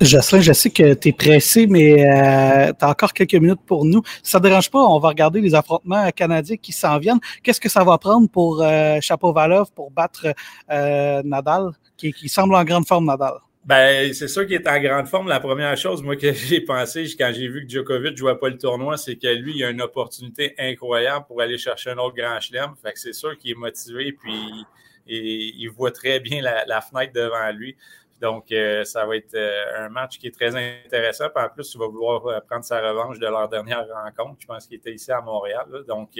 [0.00, 3.84] Jocelyn, je sais que tu es pressé, mais euh, tu as encore quelques minutes pour
[3.84, 4.02] nous.
[4.22, 7.18] Ça ne dérange pas, on va regarder les affrontements canadiens qui s'en viennent.
[7.42, 10.26] Qu'est-ce que ça va prendre pour euh, Chapovalov pour battre
[10.70, 13.34] euh, Nadal, qui, semble en grande forme, Nadal?
[13.64, 15.28] Ben, c'est sûr qu'il est en grande forme.
[15.28, 18.50] La première chose, moi, que j'ai pensé quand j'ai vu que Djokovic ne jouait pas
[18.50, 22.14] le tournoi, c'est que lui, il a une opportunité incroyable pour aller chercher un autre
[22.14, 22.70] grand chelem.
[22.80, 24.64] Fait que c'est sûr qu'il est motivé, puis
[25.08, 27.76] il voit très bien la fenêtre devant lui.
[28.20, 31.28] Donc, euh, ça va être euh, un match qui est très intéressant.
[31.34, 34.36] Puis en plus, il va vouloir euh, prendre sa revanche de leur dernière rencontre.
[34.40, 35.66] Je pense qu'il était ici à Montréal.
[35.86, 36.18] Donc,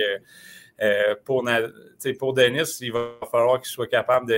[1.24, 1.44] pour,
[2.18, 4.32] pour Denis, il va falloir qu'il soit capable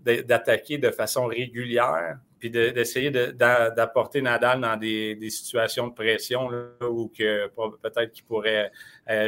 [0.00, 6.48] d'attaquer de, façon régulière, puis d'essayer d'apporter Nadal dans des, situations de pression
[6.80, 7.48] où que
[7.82, 8.72] peut-être qu'il pourrait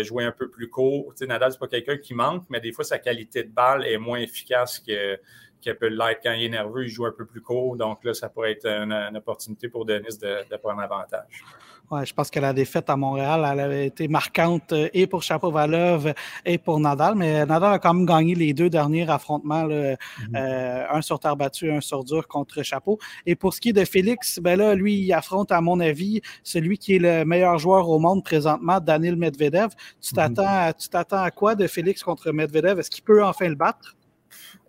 [0.00, 1.12] jouer un peu plus court.
[1.14, 3.98] sais, Nadal, c'est pas quelqu'un qui manque, mais des fois, sa qualité de balle est
[3.98, 5.18] moins efficace que
[5.60, 7.76] qui peut l'être quand il est nerveux, il joue un peu plus court.
[7.76, 11.44] Donc là, ça pourrait être une, opportunité pour Denis de, de prendre avantage.
[11.90, 15.22] Ouais, je pense que la défaite à Montréal, elle avait été marquante euh, et pour
[15.22, 16.12] Chapovalov
[16.44, 19.96] et pour Nadal, mais Nadal a quand même gagné les deux derniers affrontements, mm-hmm.
[20.34, 22.98] euh, un sur terre battue, un sur dur contre Chapeau.
[23.24, 26.22] Et pour ce qui est de Félix, ben là, lui, il affronte, à mon avis,
[26.42, 29.68] celui qui est le meilleur joueur au monde présentement, Daniel Medvedev.
[30.00, 30.14] Tu mm-hmm.
[30.34, 32.80] t'attends, tu t'attends à quoi de Félix contre Medvedev?
[32.80, 33.94] Est-ce qu'il peut enfin le battre?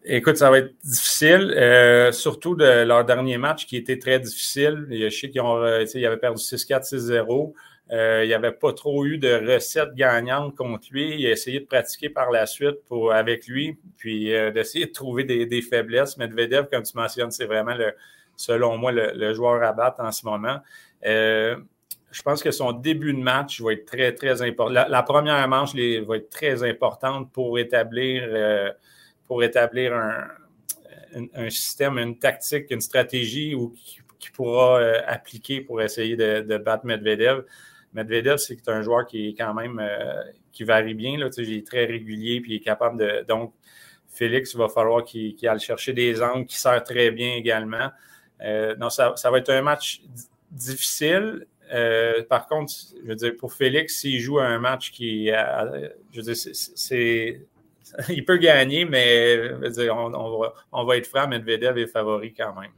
[0.10, 4.88] Écoute, ça va être difficile, euh, surtout de leur dernier match qui était très difficile.
[4.89, 7.54] Je sais qu'ils ont, euh, ils avaient perdu 6-4, 6-0.
[7.91, 11.20] Euh, il n'y avait pas trop eu de recettes gagnantes contre lui.
[11.20, 15.26] Il a essayé de pratiquer par la suite pour, avec lui, puis d'essayer de trouver
[15.26, 16.17] des, faiblesses.
[16.17, 17.93] Medvedev, comme tu mentionnes, c'est vraiment, le,
[18.38, 20.60] selon moi, le, joueur à battre en ce moment.
[21.04, 24.72] je pense que son début de match va être très, très important.
[24.88, 28.24] La, première manche va être très importante pour établir
[29.28, 33.74] pour établir un, système, une tactique, une stratégie ou
[34.20, 37.44] qui, pourra euh, appliquer pour essayer de, battre Medvedev.
[37.94, 41.18] Medvedev, c'est un joueur qui est quand même euh, qui varie bien.
[41.18, 43.26] Là, il est très régulier puis il est capable de.
[43.28, 43.54] Donc,
[44.10, 47.90] Félix, il va falloir qu'il aille chercher des angles qui sert très bien également.
[48.42, 50.02] Euh, non, ça, va être un match
[50.52, 51.46] difficile.
[52.30, 56.36] par contre, je veux dire, pour Félix, s'il joue un match qui, je veux dire,
[56.36, 57.42] c'est
[58.10, 59.52] il peut gagner, mais
[60.71, 62.71] on, va, être franc, Medvedev est favori quand même.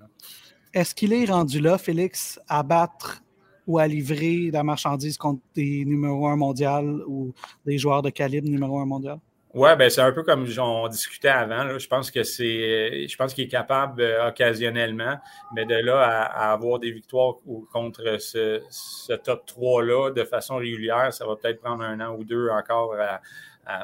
[0.73, 3.21] Est-ce qu'il est rendu là, Félix, à battre
[3.65, 7.33] ou à livrer la marchandise contre des numéros 1 mondial ou
[7.65, 9.19] des joueurs de calibre numéro 1 mondial?
[9.55, 11.79] Oui, ben c'est un peu comme on discutait avant.
[11.79, 13.07] Je pense que c'est.
[13.07, 15.17] Je pense qu'il est capable euh, occasionnellement,
[15.55, 17.33] mais de là à, avoir des victoires
[17.73, 22.23] contre ce, ce top 3-là de façon régulière, ça va peut-être prendre un an ou
[22.23, 23.21] deux encore à,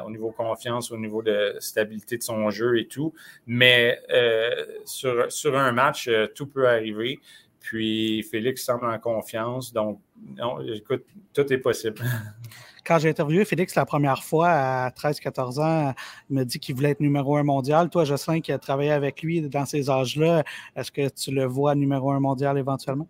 [0.06, 3.14] au niveau confiance, au niveau de stabilité de son jeu et tout.
[3.48, 4.50] Mais euh,
[4.86, 7.20] sur, un match, euh, tout peut arriver.
[7.60, 9.74] Puis Félix semble en confiance.
[9.74, 10.00] Donc,
[10.38, 12.02] non, écoute, tout est possible.
[12.86, 15.94] Quand j'ai interviewé Félix la première fois à 13-14 ans,
[16.30, 17.90] il m'a dit qu'il voulait être numéro un mondial.
[17.90, 20.44] Toi, Jocelyn, qui a travaillé avec lui dans ces âges-là,
[20.76, 23.08] est-ce que tu le vois numéro un mondial éventuellement?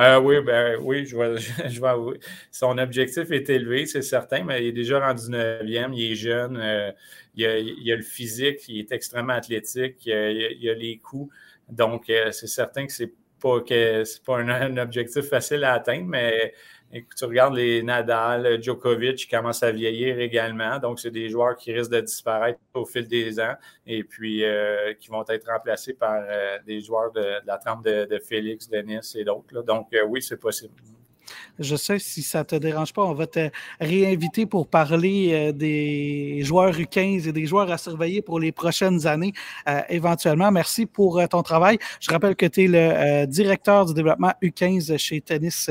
[0.00, 1.36] Euh, oui, ben, oui, je vois,
[1.68, 2.18] je vois oui.
[2.50, 6.56] Son objectif est élevé, c'est certain, mais il est déjà rendu 9e, il est jeune,
[6.56, 6.90] euh,
[7.34, 11.34] il, a, a, le physique, il est extrêmement athlétique, il a, a les coups.
[11.68, 16.06] Donc, euh, c'est certain que c'est pas que c'est pas un, objectif facile à atteindre,
[16.06, 16.54] mais
[16.92, 20.80] Écoute, tu regardes les Nadal, Djokovic qui commencent à vieillir également.
[20.80, 23.54] Donc, c'est des joueurs qui risquent de disparaître au fil des ans
[23.86, 27.84] et puis euh, qui vont être remplacés par euh, des joueurs de, de la trempe
[27.84, 29.62] de, de, Félix, Denis et d'autres.
[29.62, 30.74] Donc, euh, oui, c'est possible.
[31.58, 35.52] Je sais, si ça ne te dérange pas, on va te réinviter pour parler euh,
[35.52, 39.32] des joueurs U15 et des joueurs à surveiller pour les prochaines années,
[39.68, 40.50] euh, éventuellement.
[40.50, 41.78] Merci pour euh, ton travail.
[42.00, 45.70] Je rappelle que tu es le directeur du développement U15 chez Tennis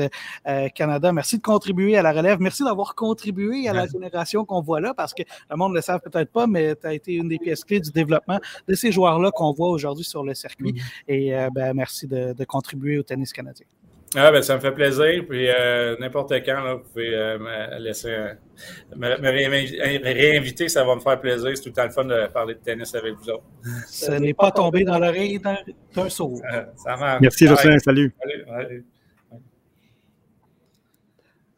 [0.74, 1.12] Canada.
[1.12, 2.40] Merci de contribuer à la relève.
[2.40, 5.82] Merci d'avoir contribué à la génération qu'on voit là, parce que le monde ne le
[5.82, 8.92] savent peut-être pas, mais tu as été une des pièces clés du développement de ces
[8.92, 10.72] joueurs-là qu'on voit aujourd'hui sur le circuit.
[10.72, 10.78] Mmh.
[11.08, 13.66] Et euh, ben, merci de, de contribuer au tennis canadien.
[14.16, 15.24] Ah, ben, ça me fait plaisir.
[15.28, 18.34] Puis euh, n'importe quand, là, vous pouvez euh, me laisser euh,
[18.96, 21.50] me, me réinviter, ça va me faire plaisir.
[21.54, 23.44] C'est tout le temps le fun de parler de tennis avec vous autres.
[23.88, 26.40] Ce n'est pas tombé dans l'oreille d'un saut.
[26.76, 27.20] ça marche.
[27.20, 27.78] Merci, Jocelyn.
[27.78, 28.12] Salut.
[28.20, 28.44] Salut.
[28.46, 28.86] salut.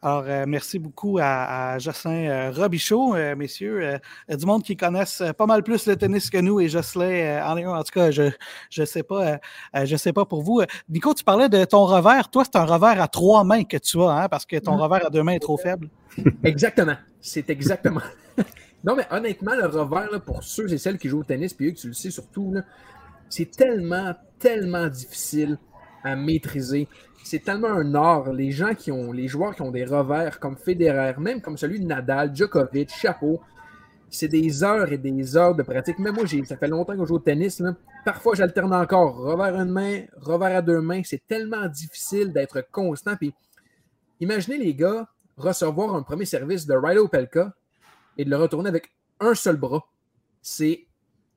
[0.03, 3.99] Alors, euh, merci beaucoup à, à Jocelyn euh, Robichaud, euh, messieurs.
[4.27, 7.63] du monde qui connaissent pas mal plus le tennis que nous et Jocelyn en est
[7.63, 7.73] un.
[7.73, 8.23] En tout cas, je
[8.69, 9.39] je sais pas,
[9.73, 10.61] je sais pas pour vous.
[10.89, 12.29] Nico, tu parlais de ton revers.
[12.29, 14.81] Toi, c'est un revers à trois mains que tu as, hein, parce que ton mmh.
[14.81, 15.89] revers à deux mains est trop faible.
[16.43, 16.97] Exactement.
[17.21, 18.01] C'est exactement.
[18.83, 21.69] non, mais honnêtement, le revers, là, pour ceux et celles qui jouent au tennis, puis
[21.69, 22.53] eux, tu le sais surtout,
[23.29, 25.57] c'est tellement, tellement difficile
[26.03, 26.89] à maîtriser
[27.23, 28.31] c'est tellement un art.
[28.33, 31.79] Les gens qui ont, les joueurs qui ont des revers comme Federer, même comme celui
[31.79, 33.41] de Nadal, Djokovic, Chapeau,
[34.09, 35.97] c'est des heures et des heures de pratique.
[35.99, 37.63] Même moi, ça fait longtemps que je joue au tennis.
[38.05, 41.01] Parfois, j'alterne encore revers à une main, revers à deux mains.
[41.03, 43.15] C'est tellement difficile d'être constant.
[44.19, 47.53] Imaginez les gars recevoir un premier service de Rilo Pelka
[48.17, 49.83] et de le retourner avec un seul bras.
[50.41, 50.85] C'est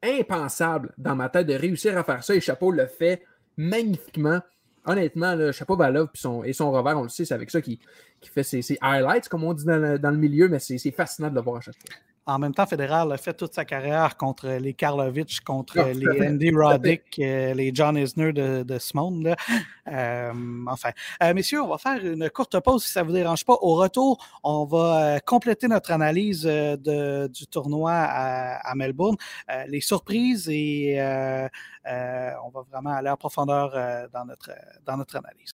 [0.02, 3.24] impensable dans ma tête de réussir à faire ça et Chapeau le fait
[3.56, 4.40] magnifiquement
[4.86, 7.78] honnêtement, le chapeau Balov son, et son revers, on le sait, c'est avec ça qu'il
[8.20, 10.90] qui fait ses, ses, highlights, comme on dit dans le, dans le milieu, mais c'est
[10.90, 11.96] fascinant de le voir à chaque fois.
[12.28, 16.28] En même temps, Federer a fait toute sa carrière contre les Karlovic, contre oh, les
[16.28, 19.36] Andy Roddick, euh, les John Isner de, de ce monde-là.
[19.86, 20.32] Euh,
[20.66, 20.90] enfin,
[21.22, 23.56] euh, messieurs, on va faire une courte pause si ça ne vous dérange pas.
[23.60, 29.16] Au retour, on va compléter notre analyse de, du tournoi à, à Melbourne,
[29.68, 33.70] les surprises et on va vraiment aller en profondeur
[34.12, 34.50] dans, notre,
[34.84, 35.52] dans notre analyse.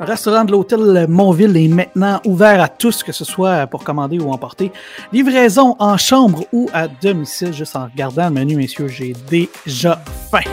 [0.00, 4.18] Le restaurant de l'hôtel Montville est maintenant ouvert à tous, que ce soit pour commander
[4.18, 4.72] ou emporter.
[5.12, 7.52] Livraison en chambre ou à domicile.
[7.52, 10.02] Juste en regardant le menu, messieurs, j'ai déjà
[10.32, 10.50] faim.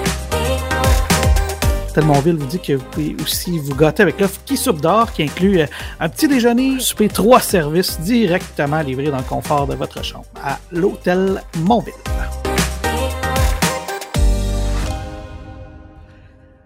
[1.88, 5.12] L'hôtel Montville vous dit que vous pouvez aussi vous gâter avec l'offre qui soupe d'or,
[5.12, 5.62] qui inclut
[6.00, 10.60] un petit déjeuner, souper, trois services directement livrés dans le confort de votre chambre à
[10.72, 11.94] l'hôtel Montville.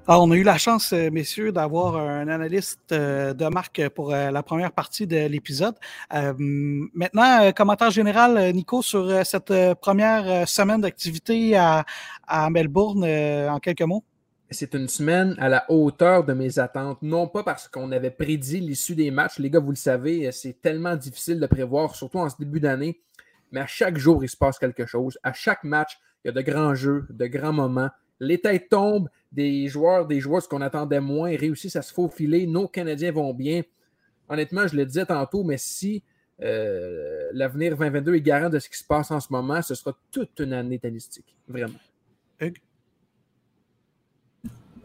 [0.07, 4.13] Alors, on a eu la chance, euh, messieurs, d'avoir un analyste euh, de marque pour
[4.13, 5.73] euh, la première partie de l'épisode.
[6.11, 11.83] maintenant, commentaire général, Nico, sur cette première semaine d'activité à,
[12.51, 14.03] Melbourne, en quelques mots?
[14.51, 18.59] C'est une semaine à la hauteur de mes attentes, non pas parce qu'on avait prédit
[18.59, 19.39] l'issue des matchs.
[19.39, 23.01] Les gars, vous le savez, c'est tellement difficile de prévoir, surtout en ce début d'année.
[23.51, 25.17] Mais à chaque jour, il se passe quelque chose.
[25.23, 27.89] À chaque match, il y a de grands jeux, de grands moments.
[28.19, 32.47] Les têtes tombent, des joueurs, des joueurs, ce qu'on attendait moins, réussissent à se faufiler.
[32.47, 33.61] Nos Canadiens vont bien.
[34.29, 36.03] Honnêtement, je le disais tantôt, mais si
[36.41, 39.95] euh, l'avenir 2022 est garant de ce qui se passe en ce moment, ce sera
[40.11, 41.35] toute une année tennistique.
[41.47, 41.79] Vraiment.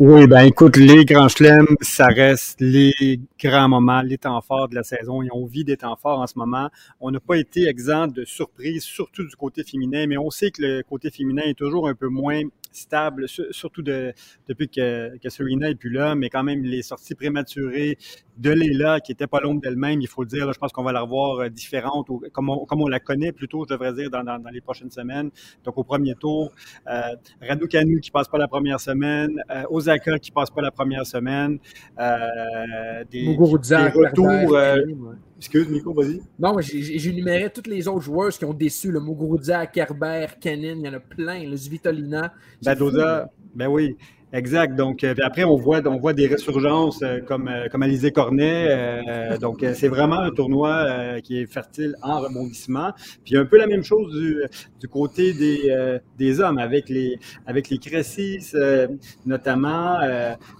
[0.02, 4.74] Oui, ben écoute, les grands chelems, ça reste les grands moments, les temps forts de
[4.74, 5.20] la saison.
[5.20, 6.70] Ils ont envie des temps forts en ce moment.
[7.00, 10.62] On n'a pas été exempt de surprises, surtout du côté féminin, mais on sait que
[10.62, 12.40] le côté féminin est toujours un peu moins
[12.72, 14.14] stable, surtout de,
[14.48, 17.98] depuis que, que Serena est plus là, mais quand même les sorties prématurées
[18.40, 20.82] de Léla, qui était pas l'ombre d'elle-même, il faut le dire, là, je pense qu'on
[20.82, 23.92] va la revoir euh, différente, ou, comme, on, comme on la connaît plutôt, je devrais
[23.92, 25.30] dire, dans, dans, dans les prochaines semaines.
[25.64, 26.50] Donc au premier tour,
[26.88, 27.00] euh,
[27.40, 31.58] Raducanu qui passe pas la première semaine, euh, Osaka qui passe pas la première semaine,
[31.98, 34.56] euh, des, des retours...
[34.56, 34.84] Euh,
[35.36, 36.20] Excuse, Nico, vas-y.
[36.38, 38.90] Non, j'énumérais toutes les autres joueurs qui ont déçu.
[38.92, 41.48] Le Muguruza, Kerber, Kenin, il y en a plein.
[41.48, 42.34] Le Svitolina.
[42.62, 43.96] Badoza, ben oui.
[44.32, 44.76] Exact.
[44.76, 49.36] Donc, euh, après, on voit, on voit des résurgences euh, comme, euh, comme Alizé Cornet.
[49.40, 52.92] donc, c'est vraiment un tournoi qui est fertile en rebondissement.
[53.24, 54.42] Puis, un peu la même chose du,
[54.80, 58.52] du côté des, des hommes avec les, avec les Cressis,
[59.26, 59.98] notamment.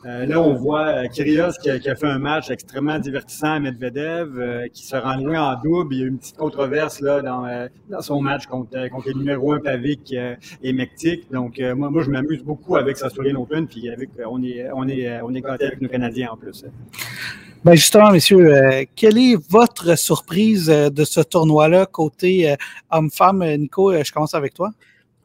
[0.04, 4.68] là, on voit Kyrgios qui a, qui a, fait un match extrêmement divertissant à Medvedev,
[4.72, 5.94] qui se rend loin en double.
[5.94, 9.14] Il y a eu une petite controverse là, dans, dans son match contre, contre le
[9.14, 10.14] numéro 1 Pavic
[10.62, 11.30] et Mectic.
[11.30, 14.88] Donc, moi, moi, je m'amuse beaucoup avec sa souris non puis avec, on est, on
[14.88, 16.64] est, on est gâtés avec nos Canadiens en plus.
[17.62, 22.56] Ben justement, messieurs, euh, quelle est votre surprise euh, de ce tournoi-là côté euh,
[22.90, 23.44] homme-femme?
[23.56, 24.70] Nico, je commence avec toi.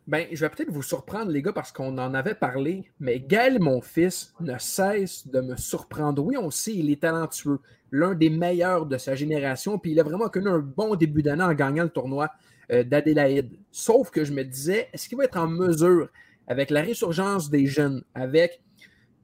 [0.05, 3.61] Ben, je vais peut-être vous surprendre, les gars, parce qu'on en avait parlé, mais Gaël,
[3.61, 6.21] mon fils, ne cesse de me surprendre.
[6.25, 10.03] Oui, on sait, il est talentueux, l'un des meilleurs de sa génération, puis il a
[10.03, 12.29] vraiment connu un bon début d'année en gagnant le tournoi
[12.69, 13.51] d'Adélaïde.
[13.71, 16.09] Sauf que je me disais, est-ce qu'il va être en mesure
[16.47, 18.61] avec la résurgence des jeunes, avec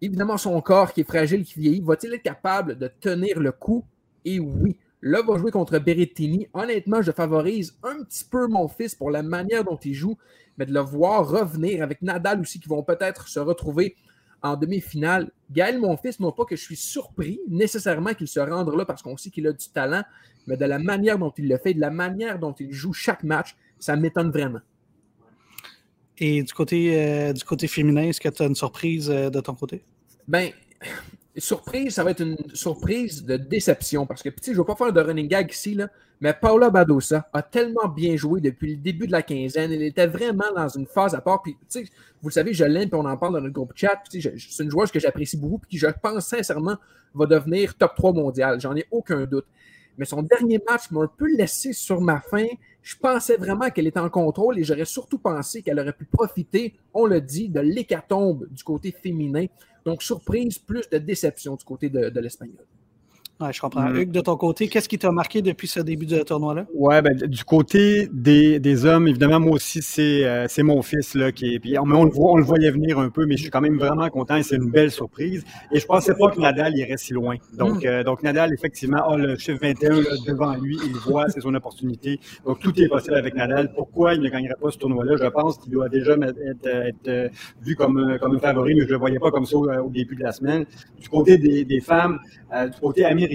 [0.01, 3.85] évidemment son corps qui est fragile, qui vieillit, va-t-il être capable de tenir le coup?
[4.25, 6.47] Et oui, là, va jouer contre Berrettini.
[6.53, 10.17] Honnêtement, je favorise un petit peu mon fils pour la manière dont il joue,
[10.57, 13.95] mais de le voir revenir avec Nadal aussi, qui vont peut-être se retrouver
[14.41, 15.31] en demi-finale.
[15.51, 19.03] Gaël, mon fils, non pas que je suis surpris nécessairement qu'il se rende là parce
[19.03, 20.03] qu'on sait qu'il a du talent,
[20.47, 23.23] mais de la manière dont il le fait, de la manière dont il joue chaque
[23.23, 24.61] match, ça m'étonne vraiment.
[26.23, 29.41] Et du côté, euh, du côté féminin, est-ce que tu as une surprise euh, de
[29.41, 29.83] ton côté?
[30.27, 30.51] Ben,
[31.35, 34.67] surprise, ça va être une surprise de déception parce que, tu sais, je ne vais
[34.67, 38.75] pas faire de running gag ici, là, mais Paula Badosa a tellement bien joué depuis
[38.75, 39.71] le début de la quinzaine.
[39.71, 41.41] Elle était vraiment dans une phase à part.
[41.41, 41.83] Puis, tu sais,
[42.21, 43.99] vous le savez, je l'aime, puis on en parle dans notre groupe chat.
[44.07, 46.77] C'est une joueuse que j'apprécie beaucoup, puis qui, je pense sincèrement,
[47.15, 48.61] va devenir top 3 mondial.
[48.61, 49.47] J'en ai aucun doute.
[49.97, 52.45] Mais son dernier match m'a un peu laissé sur ma faim.
[52.81, 56.73] Je pensais vraiment qu'elle était en contrôle et j'aurais surtout pensé qu'elle aurait pu profiter,
[56.93, 59.45] on le dit, de l'hécatombe du côté féminin.
[59.85, 62.65] Donc, surprise, plus de déception du côté de, de l'Espagnol.
[63.41, 63.89] Ouais, je comprends.
[63.89, 63.97] Mm.
[63.97, 66.65] Hugues, de ton côté, qu'est-ce qui t'a marqué depuis ce début de tournoi-là?
[66.75, 71.31] Ouais, ben, du côté des, des, hommes, évidemment, moi aussi, c'est euh, mon fils là,
[71.31, 71.59] qui est.
[71.59, 73.61] Puis, on, on, le voit, on le voyait venir un peu, mais je suis quand
[73.61, 75.43] même vraiment content et c'est une belle surprise.
[75.71, 77.37] Et je pensais pas que Nadal irait si loin.
[77.57, 77.87] Donc, mm.
[77.87, 81.55] euh, donc Nadal, effectivement, a le chiffre 21 là, devant lui, il voit, c'est son
[81.55, 82.19] opportunité.
[82.45, 83.73] Donc, tout est possible avec Nadal.
[83.73, 85.15] Pourquoi il ne gagnerait pas ce tournoi-là?
[85.19, 87.29] Je pense qu'il doit déjà être, être, euh,
[87.63, 90.15] vu comme, comme un favori, mais je ne le voyais pas comme ça au, début
[90.15, 90.65] de la semaine.
[90.99, 92.19] Du côté des, des femmes,
[92.51, 93.30] du côté américain,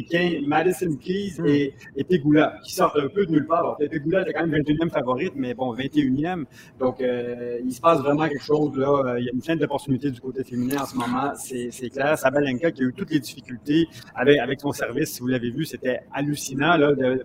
[0.47, 1.47] Madison Keys hmm.
[1.47, 3.77] et, et, Pegula, qui sortent un peu de nulle part.
[3.79, 6.45] Bon, Pegula était quand même 21e favorite, mais bon, 21e.
[6.79, 9.17] Donc, euh, il se passe vraiment quelque chose là.
[9.19, 12.19] Il y a une chaîne d'opportunités du côté féminin en ce moment, c'est clair.
[12.19, 15.65] Sabalenka qui a eu toutes les difficultés avec, avec son service, si vous l'avez vu,
[15.65, 16.77] c'était hallucinant.
[16.77, 17.25] Là, de,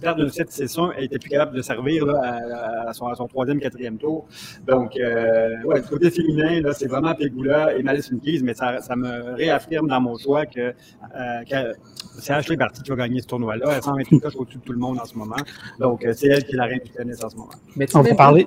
[0.00, 3.60] perdre cette session, elle était plus capable de servir là, à, son, à, son, troisième,
[3.60, 4.26] quatrième tour.
[4.66, 8.96] Donc, euh, ouais, du côté féminin, c'est vraiment Pegula et Madison Keys, mais ça, ça
[8.96, 11.74] me réaffirme dans mon choix que, euh, que
[12.18, 13.66] c'est Ashley Barty qui va gagner ce tournoi-là.
[13.76, 15.36] Elle semble être une coche au-dessus de tout le monde en ce moment.
[15.78, 17.50] Donc, euh, c'est elle qui est la reine du tennis en ce moment.
[17.76, 18.46] Mais tu, parler...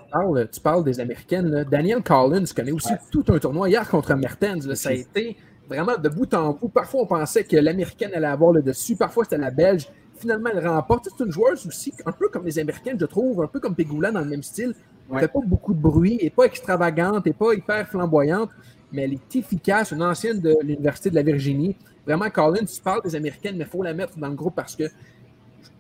[0.52, 1.66] tu, parles, des Américaines.
[1.70, 4.74] Daniel Collins connaît aussi tout un tournoi hier contre Mertens.
[4.76, 5.38] ça a été
[5.68, 6.70] vraiment de bout en bout.
[6.70, 8.96] Parfois, on pensait que l'Américaine allait avoir le dessus.
[8.96, 9.88] Parfois, c'était la Belge.
[10.16, 11.10] Finalement, elle remporte.
[11.10, 14.12] C'est une joueuse aussi, un peu comme les Américaines, je trouve, un peu comme Pegula
[14.12, 14.74] dans le même style.
[15.10, 17.88] Elle ne fait pas beaucoup de bruit, elle n'est pas extravagante, elle n'est pas hyper
[17.88, 18.50] flamboyante,
[18.94, 19.92] mais elle est efficace.
[19.92, 21.76] Une ancienne de l'Université de la Virginie.
[22.06, 24.76] Vraiment, Colin, tu parles des Américaines, mais il faut la mettre dans le groupe parce
[24.76, 24.84] que,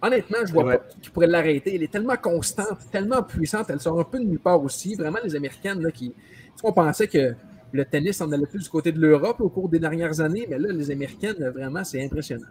[0.01, 1.75] honnêtement, je vois pas qui pourrait l'arrêter.
[1.75, 4.95] Elle est tellement constante, tellement puissante, elle sort un peu de nulle part aussi.
[4.95, 6.13] Vraiment, les Américaines, là, qui.
[6.63, 7.35] On pensait que
[7.71, 10.57] le tennis en allait plus du côté de l'Europe au cours des dernières années, mais
[10.57, 12.47] là, les Américaines, vraiment, c'est impressionnant.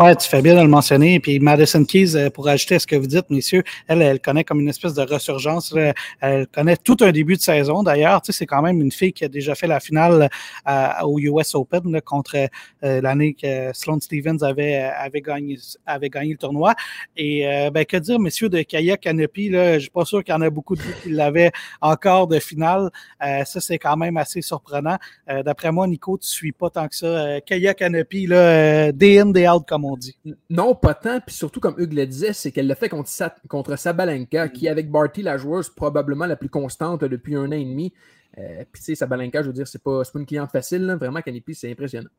[0.00, 1.20] Oui, tu fais bien de le mentionner.
[1.20, 4.42] Puis Madison Keys, euh, pour ajouter à ce que vous dites, messieurs, elle, elle connaît
[4.42, 5.72] comme une espèce de ressurgence.
[6.20, 7.84] Elle connaît tout un début de saison.
[7.84, 10.28] D'ailleurs, tu sais, c'est quand même une fille qui a déjà fait la finale
[10.68, 12.34] euh, au US Open contre
[12.82, 16.74] euh, l'année que Sloane Stevens avait, avait, gagné, avait gagné le tournoi.
[17.16, 20.36] Et ben, que dire, messieurs, de Kaya Canopy, là, je suis pas sûr qu'il y
[20.36, 22.90] en a beaucoup de qui l'avaient encore de finale.
[23.20, 24.96] ça, c'est quand même assez surprenant.
[25.28, 27.40] D'après moi, Nico, tu suis pas tant que ça.
[27.42, 30.16] Kaya Canopy, là, day in, day out, comme on dit.
[30.50, 31.20] Non, pas tant.
[31.20, 33.10] Puis surtout, comme Hugues le disait, c'est qu'elle l'a fait contre,
[33.48, 37.64] contre Sabalenka, qui, avec Barty, la joueuse probablement la plus constante depuis un an et
[37.64, 37.92] demi.
[38.38, 40.86] Euh, puis, tu sais, Sabalenka, je veux dire, c'est pas, pas une cliente facile.
[40.86, 40.96] Là.
[40.96, 42.10] Vraiment, Canepi, c'est impressionnant.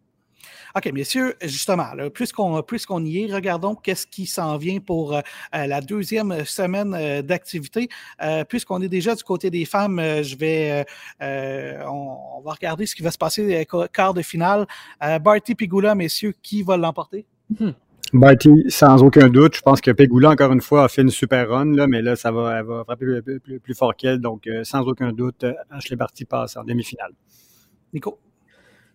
[0.76, 5.82] OK, messieurs, justement, puisqu'on puisqu'on y est, regardons qu'est-ce qui s'en vient pour euh, la
[5.82, 7.90] deuxième semaine euh, d'activité.
[8.22, 10.86] Euh, puisqu'on est déjà du côté des femmes, je vais
[11.22, 14.68] on, va regarder ce qui va se passer quart de finale.
[15.22, 17.26] Barty Pigula, messieurs, qui va l'emporter?
[17.50, 17.72] Hmm.
[18.14, 19.58] Barty, sans aucun doute.
[19.58, 22.16] Je pense que Pegula, encore une fois, a fait une super run, là, mais là,
[22.16, 24.20] ça va, elle va frapper plus, plus, fort qu'elle.
[24.20, 27.12] Donc, sans aucun doute, Ashley Barty passe en demi-finale.
[27.94, 28.20] Nico?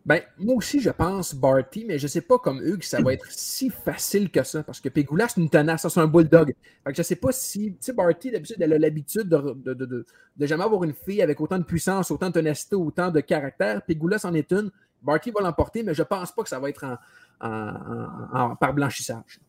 [0.07, 3.13] Ben, moi aussi, je pense Barty, mais je ne sais pas comme Hugues, ça va
[3.13, 6.55] être si facile que ça, parce que Pegula, c'est une tenace, c'est un bulldog.
[6.85, 9.55] Fait que je ne sais pas si, tu sais, Barty, d'habitude, elle a l'habitude de,
[9.63, 10.07] de, de,
[10.37, 13.83] de, jamais avoir une fille avec autant de puissance, autant de ténacité, autant de caractère.
[13.83, 14.71] Pegula, c'en est une.
[15.03, 16.97] Barty va l'emporter, mais je ne pense pas que ça va être en,
[17.41, 19.41] par blanchissage.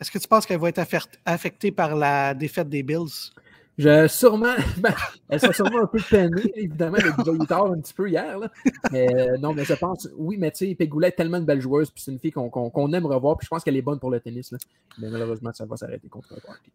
[0.00, 0.84] Est-ce que tu penses qu'elle va être
[1.24, 3.32] affectée par la défaite des Bills?
[3.76, 4.94] Je, sûrement, ben,
[5.28, 8.38] elle sera sûrement un peu peinée, évidemment, elle a déjà tard un petit peu hier.
[8.38, 8.48] Là.
[8.92, 11.90] Mais euh, non, mais je pense, oui, mais tu sais, est tellement une belle joueuse,
[11.90, 14.20] puis c'est une fille qu'on aime revoir, puis je pense qu'elle est bonne pour le
[14.20, 14.52] tennis.
[14.52, 14.58] Là.
[14.98, 16.70] Mais malheureusement, ça va s'arrêter contre Party.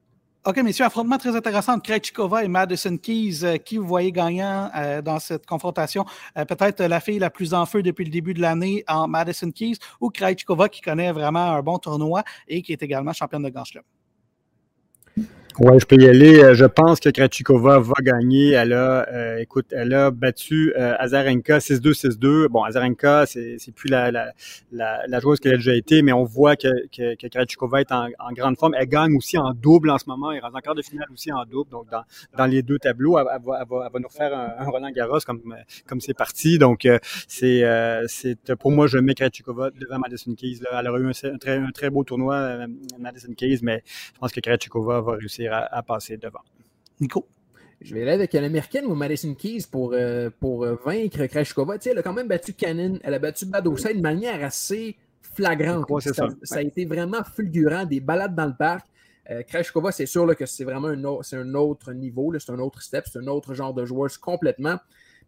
[0.46, 3.44] OK, messieurs, affrontement très intéressant entre Krejcikova et Madison Keys.
[3.44, 6.06] Euh, qui vous voyez gagnant euh, dans cette confrontation?
[6.34, 9.76] Peut-être la fille la plus en feu depuis le début de l'année en Madison Keys
[10.00, 13.66] ou Krejcikova qui connaît vraiment un bon tournoi et qui est également championne de Grand
[13.66, 13.84] Chelem?
[15.62, 16.42] Oui, je peux y aller.
[16.42, 18.52] Euh, je pense que Krachikova va gagner.
[18.52, 22.48] Elle a, euh, écoute, elle a battu euh, Azarenka 6-2, 6-2.
[22.48, 24.32] Bon, Azarenka, c'est, plus la, la,
[24.72, 27.92] la, la, joueuse qu'elle a déjà été, mais on voit que, que, que Krachikova est
[27.92, 28.74] en, en, grande forme.
[28.80, 30.32] Elle gagne aussi en double en ce moment.
[30.32, 31.72] Elle rentre en quart de finale aussi en double.
[31.72, 32.04] Donc, dans,
[32.38, 34.92] dans les deux tableaux, elle, va, elle, va, elle va, nous faire un, un, Roland
[34.92, 35.42] Garros comme,
[35.86, 36.58] comme c'est parti.
[36.58, 36.88] Donc,
[37.28, 37.64] c'est,
[38.08, 40.60] c'est, pour moi, je mets Krachikova devant Madison Keys.
[40.62, 40.80] Là.
[40.80, 42.66] Elle aurait eu un, très, un très beau tournoi,
[42.98, 43.84] Madison Keys, mais
[44.14, 46.42] je pense que Krachikova va réussir à, passer devant.
[47.00, 47.28] Nico?
[47.82, 51.78] Je vais aller avec l'américaine ou Madison Keys pour, euh, pour euh, vaincre Krashkova.
[51.86, 55.86] elle a quand même battu Cannon, elle a battu Badosa de manière assez flagrante.
[56.02, 58.86] ça, a été vraiment fulgurant, des balades dans le parc.
[59.30, 62.82] Euh, Krashkova, c'est sûr que c'est vraiment un, autre, un autre niveau, c'est un autre
[62.82, 64.78] step, c'est un autre genre de joueur complètement.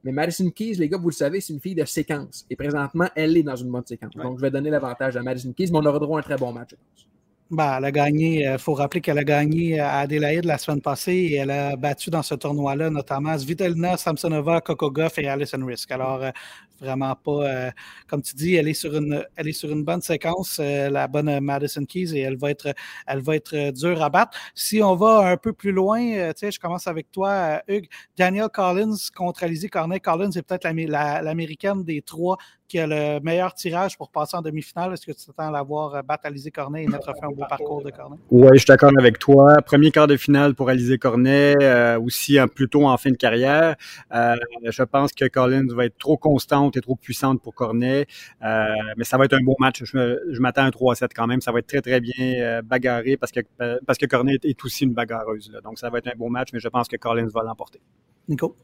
[0.04, 2.46] Mais Madison Keys, les gars, vous le savez, c'est une fille de séquence.
[2.50, 4.16] Et présentement, elle est dans une bonne séquence.
[4.16, 6.38] Donc, je vais donner l'avantage à Madison Keys, mais on aura droit à un très
[6.38, 7.08] bon match, je pense.
[7.52, 10.80] Ben, elle a gagné, il euh, faut rappeler qu'elle a gagné à Adélaïde la semaine
[10.80, 15.66] passée et elle a battu dans ce tournoi-là notamment Svitelina, Samsonova, Coco Goff et Alison
[15.66, 15.92] Risk.
[15.92, 16.32] Alors, euh,
[16.80, 17.72] vraiment pas, euh,
[18.08, 21.42] comme tu dis, elle est sur une, elle est sur une bonne séquence, la bonne
[21.42, 22.74] Madison Keys, et elle va être,
[23.06, 24.38] elle va être dure à battre.
[24.56, 27.90] Si on va un peu plus loin, tu sais, je commence avec toi, Hugues.
[28.18, 30.00] Daniel Collins contre Alizé Cornet.
[30.00, 32.38] Collins est peut-être l'américaine des trois
[32.72, 34.94] qui a le meilleur tirage pour passer en demi-finale.
[34.94, 37.44] Est-ce que tu t'attends à l'avoir euh, battre Alizé Cornet et mettre fin au beau
[37.50, 38.16] parcours de Cornet?
[38.32, 39.62] Oui, je suis d'accord avec toi.
[39.62, 43.76] Premier quart de finale pour Alizé Cornet, euh, aussi plutôt en fin de carrière.
[44.14, 48.08] Euh, je pense que Collins va être trop constante et trop puissante pour Cornet,
[48.42, 49.84] mais ça va être un bon match.
[49.84, 51.42] Je, m'attends à un 3-7 quand même.
[51.42, 53.42] Ça va être très, très bien bagarré parce que,
[53.86, 55.52] parce que Cornet est aussi une bagarreuse.
[55.62, 57.82] Donc, ça va être un bon match, mais je pense que Collins va l'emporter.
[58.30, 58.56] Nico?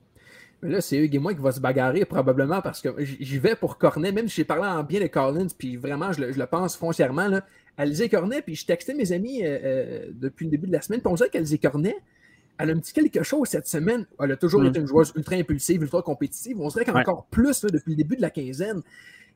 [0.62, 3.56] Mais là, c'est Hugues et moi qui va se bagarrer probablement parce que j'y vais
[3.56, 6.76] pour Cornet, même si j'ai parlé en bien de Collins, puis vraiment, je le, pense
[6.76, 7.28] foncièrement.
[7.28, 7.46] Là.
[7.78, 11.00] Alizé Cornet, puis je textais mes amis euh, euh, depuis le début de la semaine,
[11.00, 11.96] puis on dirait qu'Alizé Cornet,
[12.58, 14.06] elle a un petit quelque chose cette semaine.
[14.20, 14.68] Elle a toujours mm.
[14.68, 16.60] été une joueuse ultra impulsive, ultra compétitive.
[16.60, 18.82] On dirait qu'encore plus depuis le début de la quinzaine.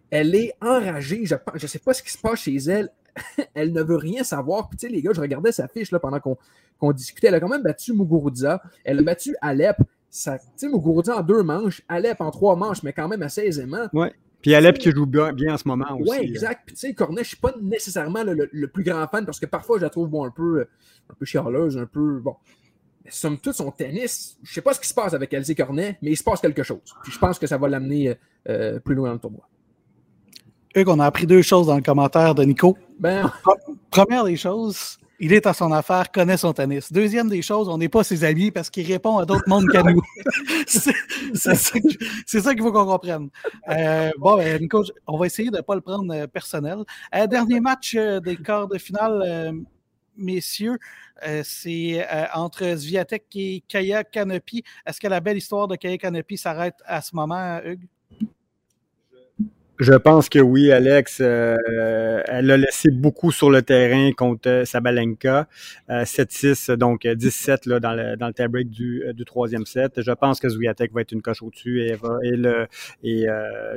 [0.10, 1.24] Elle est enragée.
[1.26, 2.90] Je ne sais pas ce qui se passe chez elle.
[3.54, 4.70] elle ne veut rien savoir.
[4.70, 7.28] Puis, tu sais, les gars, je regardais sa fiche là, pendant qu'on discutait.
[7.28, 8.62] Elle a quand même battu Muguruza.
[8.84, 9.78] Elle a battu Alep
[10.12, 13.88] ça, tu sais, en deux manches, Alep en trois manches, mais quand même assez aisément.
[13.94, 14.10] Oui.
[14.42, 16.12] Puis Alep qui joue bien, en ce moment aussi.
[16.12, 16.64] Oui, exact.
[16.66, 19.78] Puis tu sais, Cornet, je suis pas nécessairement le, plus grand fan parce que parfois
[19.78, 20.68] je la trouve bon, un peu,
[21.10, 22.20] un peu chialeuse, un peu.
[22.20, 22.36] Bon.
[23.06, 25.98] Mais somme toute, son tennis, je sais pas ce qui se passe avec Elsie Cornet,
[26.02, 26.82] mais il se passe quelque chose.
[27.04, 28.16] Puis je pense que ça va l'amener
[28.50, 29.48] euh, plus loin dans le tournoi.
[30.76, 32.78] Hugues, on a appris deux choses dans le commentaire de Nico.
[33.00, 33.32] Ben...
[33.90, 36.92] Première des choses, il est à son affaire, connaît son tennis.
[36.92, 39.84] Deuxième des choses, on n'est pas ses amis parce qu'il répond à d'autres mondes qu'à
[39.84, 40.02] nous.
[40.66, 43.30] c'est ça qu'il faut qu'on comprenne.
[43.70, 46.80] Euh, bon, ben, Nico, on va essayer de ne pas le prendre euh, personnel.
[47.14, 49.54] Euh, dernier match des quarts de finale,
[50.18, 50.80] messieurs,
[51.44, 52.04] c'est
[52.34, 54.64] entre Zviatek et Kaya Kanopi.
[54.88, 57.88] Est-ce que la belle histoire de Kaya Kanopi s'arrête à ce moment, Hugues?
[59.82, 61.18] Je pense que oui, Alex.
[61.22, 61.58] Euh,
[62.28, 65.48] elle a laissé beaucoup sur le terrain contre euh, Sabalenka.
[65.90, 70.00] 7-6, euh, donc 17 là, dans le, dans le tie-break du, du troisième set.
[70.00, 72.68] Je pense que Zwiatek va être une coche au-dessus et, et, le,
[73.04, 73.26] et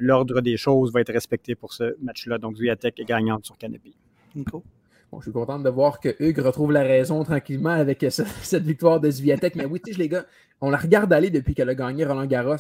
[0.00, 2.36] l'ordre des choses va être respecté pour ce match-là.
[2.36, 3.96] Donc Zwiatek est gagnante sur Canopy.
[4.34, 9.00] Bon, je suis content de voir que Hugues retrouve la raison tranquillement avec cette victoire
[9.00, 9.55] de Zviatek.
[9.57, 10.26] Mais oui, tu sais, les gars,
[10.61, 12.57] on la regarde aller depuis qu'elle a gagné Roland Garros.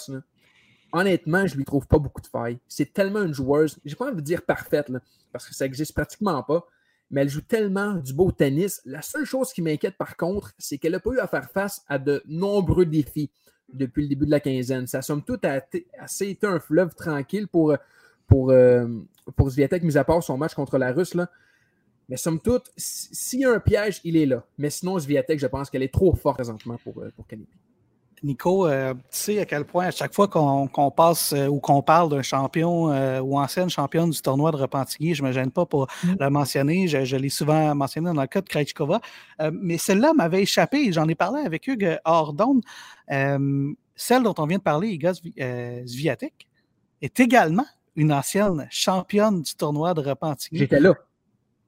[0.94, 2.58] Honnêtement, je lui trouve pas beaucoup de failles.
[2.68, 4.90] C'est tellement une joueuse, j'ai pas envie de dire parfaite,
[5.32, 6.66] parce que ça existe pratiquement pas,
[7.10, 8.80] mais elle joue tellement du beau tennis.
[8.84, 11.82] La seule chose qui m'inquiète par contre, c'est qu'elle n'a pas eu à faire face
[11.88, 13.30] à de nombreux défis
[13.72, 14.86] depuis le début de la quinzaine.
[14.86, 15.60] Ça somme tout a
[15.98, 17.76] assez été un fleuve tranquille pour,
[18.28, 18.86] pour, euh,
[19.48, 21.16] Zviatek, mis à part son match contre la Russe.
[22.08, 24.44] Mais somme toute, s'il y a un piège, il est là.
[24.58, 27.26] Mais sinon, Zviatek, je pense qu'elle est trop forte présentement pour, euh, pour
[28.24, 32.22] Nico, tu sais à quel point à chaque fois qu'on passe ou qu'on parle d'un
[32.22, 32.86] champion
[33.20, 36.14] ou ancienne championne du tournoi de Repentigny, je ne me gêne pas pour mm.
[36.18, 39.00] le mentionner, je, l'ai souvent mentionné dans le cas de Krejcikova,
[39.52, 42.60] mais celle-là m'avait échappé, j'en ai parlé avec Hugues Hordon.
[43.08, 46.48] celle dont on vient de parler, Iga Zviatek,
[47.02, 47.66] est également
[47.96, 50.58] une ancienne championne du tournoi de Repentigny.
[50.58, 50.94] J'étais là.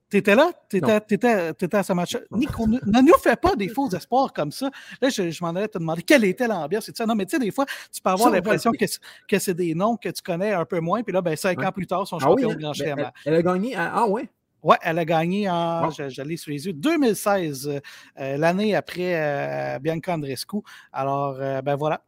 [0.08, 0.52] T'étais là?
[0.68, 2.20] T'étais, à ce match-là?
[2.30, 4.70] Nico, ne, nous fais pas des faux espoirs comme ça.
[5.00, 6.90] Là, je, m'en allais te demander quelle était l'ambiance.
[6.94, 7.06] ça.
[7.06, 8.84] Non, mais tu sais, des fois, tu peux avoir l'impression que,
[9.28, 11.02] que c'est des noms que tu connais un peu moins.
[11.02, 12.58] Puis là, ben, cinq ans plus tard, son ah champion de hein?
[12.58, 12.96] Grand Chelem.
[12.96, 13.74] Ben, elle, a gagné.
[13.76, 14.28] Ah, ouais?
[14.62, 17.80] Oui, elle a gagné en, je, l'ai sous les yeux, 2016, euh,
[18.18, 20.56] euh, l'année après euh, Bianca Andrescu.
[20.92, 22.02] Alors, ben voilà,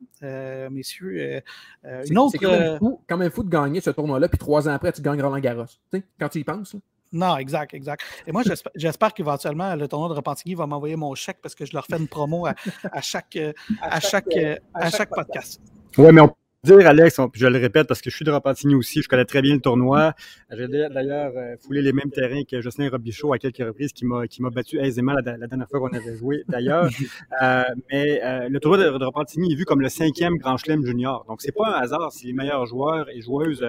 [0.69, 1.41] messieurs.
[1.85, 2.33] une autre.
[2.33, 5.39] C'est quand, même fou, de gagner ce tournoi-là, puis trois ans après, tu gagnes Roland
[5.39, 5.67] Garros.
[5.67, 6.75] Tu sais, quand tu y penses.
[7.13, 8.03] Non, exact, exact.
[8.27, 8.43] Et moi,
[8.75, 11.97] j'espère qu'éventuellement, le tournoi de Repentigny va m'envoyer mon chèque parce que je leur fais
[11.97, 12.55] une promo à,
[13.01, 13.39] chaque,
[13.81, 14.37] à, chaque,
[14.75, 15.61] à chaque podcast.
[15.97, 16.35] Oui, mais on
[16.77, 19.43] dire, Alex, je le répète parce que je suis de Repentigny aussi, je connais très
[19.43, 20.15] bien le tournoi.
[20.51, 24.51] J'ai d'ailleurs euh, foulé les mêmes terrains que Jocelyn Robichaud à quelques reprises, qui m'a
[24.51, 26.89] battu aisément la, dernière fois qu'on avait joué d'ailleurs.
[27.43, 27.63] Euh,
[27.93, 31.25] mais euh, le tournoi de, Repentigny est vu comme le cinquième Grand Chelem junior.
[31.29, 33.65] Donc c'est pas un hasard si les meilleurs joueurs et joueuses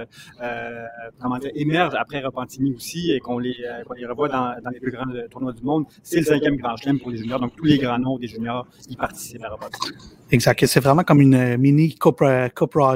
[1.56, 3.56] émergent après Repentigny aussi et qu'on les,
[3.96, 5.86] les revoit dans, dans, les plus grands tournois du monde.
[6.04, 7.40] C'est le cinquième Grand Chelem pour les juniors.
[7.40, 9.96] Donc tous les grands noms des juniors y participent à Repentigny.
[10.32, 10.66] Exact.
[10.66, 12.24] C'est vraiment comme une mini Coupe,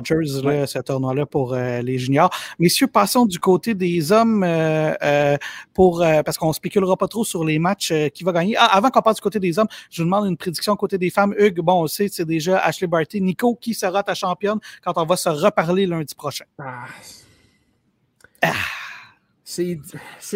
[0.01, 2.29] là, ce tournoi-là pour euh, les juniors.
[2.59, 5.37] Messieurs, passons du côté des hommes euh, euh,
[5.73, 8.55] pour parce qu'on spéculera pas trop sur les matchs qui va gagner.
[8.57, 11.09] Ah, avant qu'on passe du côté des hommes, je vous demande une prédiction côté des
[11.09, 11.33] femmes.
[11.37, 13.21] Hugues, bon, on sait, c'est déjà Ashley Barty.
[13.21, 16.45] Nico, qui sera ta championne quand on va se reparler lundi prochain?
[16.59, 16.85] Ah.
[18.41, 18.53] Ah.
[19.43, 19.75] C'est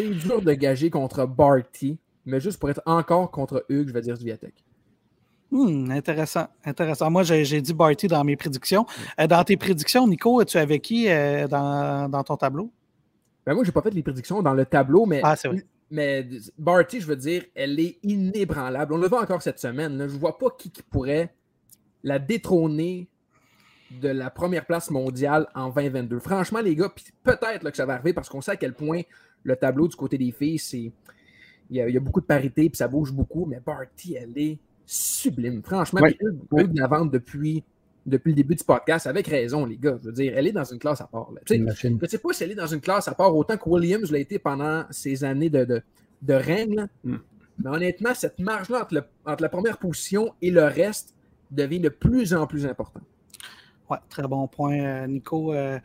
[0.09, 4.15] dur de gager contre Barty, mais juste pour être encore contre Hugues, je vais dire
[4.15, 4.53] Viatek.
[5.49, 7.09] Hmm, intéressant, intéressant.
[7.09, 8.85] Moi, j'ai dit Barty dans mes prédictions.
[9.19, 12.71] Euh, dans tes prédictions, Nico, tu avais qui euh, dans, ton tableau?
[13.45, 15.65] Ben moi, j'ai pas fait les prédictions dans le tableau, mais, ah, vrai.
[15.89, 16.27] mais
[16.57, 18.93] Barty, je veux dire, elle est inébranlable.
[18.93, 19.97] On le voit encore cette semaine.
[19.97, 20.09] Là.
[20.09, 21.33] Je vois pas qui, pourrait
[22.03, 23.07] la détrôner
[24.01, 26.19] de la première place mondiale en 2022.
[26.19, 26.93] Franchement, les gars,
[27.23, 29.01] peut-être que ça va arriver parce qu'on sait à quel point
[29.43, 30.91] le tableau du côté des filles, c'est.
[31.69, 34.15] Il y, a, il y a beaucoup de parité, puis ça bouge beaucoup, mais Barty,
[34.15, 34.57] elle est
[34.87, 35.61] sublime.
[35.61, 36.67] Franchement, oui.
[36.67, 37.63] de la vente depuis,
[38.05, 39.97] depuis le début du podcast, avec raison, les gars.
[40.01, 41.29] Je veux dire, elle est dans une classe à part.
[41.45, 44.09] Je ne sais pas si elle est dans une classe à part autant que Williams
[44.11, 45.81] l'a été pendant ses années de, de,
[46.21, 46.87] de règne.
[47.03, 47.17] Hmm.
[47.59, 51.13] Mais honnêtement, cette marge-là entre, entre, la première position et le reste
[51.51, 53.01] devient de plus en plus important.
[53.89, 55.53] Oui, très bon point, euh, Nico.
[55.53, 55.79] Euh,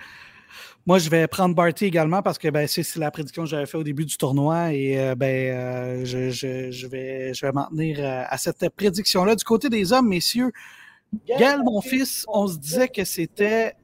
[0.87, 3.81] moi, je vais prendre Barty également parce que ben, c'est la prédiction que j'avais faite
[3.81, 7.99] au début du tournoi et euh, ben, euh, je, je, vais, je vais m'en tenir
[8.01, 9.37] euh, à cette prédiction-là.
[9.37, 10.53] Du côté des hommes, messieurs,
[11.27, 13.75] Gaël, mon fils, on se disait que c'était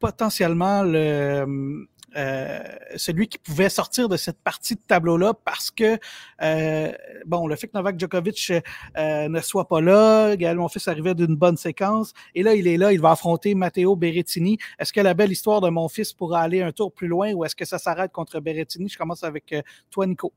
[0.00, 1.86] potentiellement le,
[2.16, 2.62] euh,
[2.96, 5.98] celui qui pouvait sortir de cette partie de tableau-là parce que,
[6.42, 6.92] euh,
[7.26, 8.52] bon, le fait que Novak Djokovic
[8.96, 12.76] euh, ne soit pas là, Gaël Monfils arrivait d'une bonne séquence, et là, il est
[12.76, 14.58] là, il va affronter Matteo Berrettini.
[14.78, 17.44] Est-ce que la belle histoire de mon fils pourra aller un tour plus loin ou
[17.44, 18.88] est-ce que ça s'arrête contre Berrettini?
[18.88, 19.54] Je commence avec
[19.90, 20.32] toi, Nico.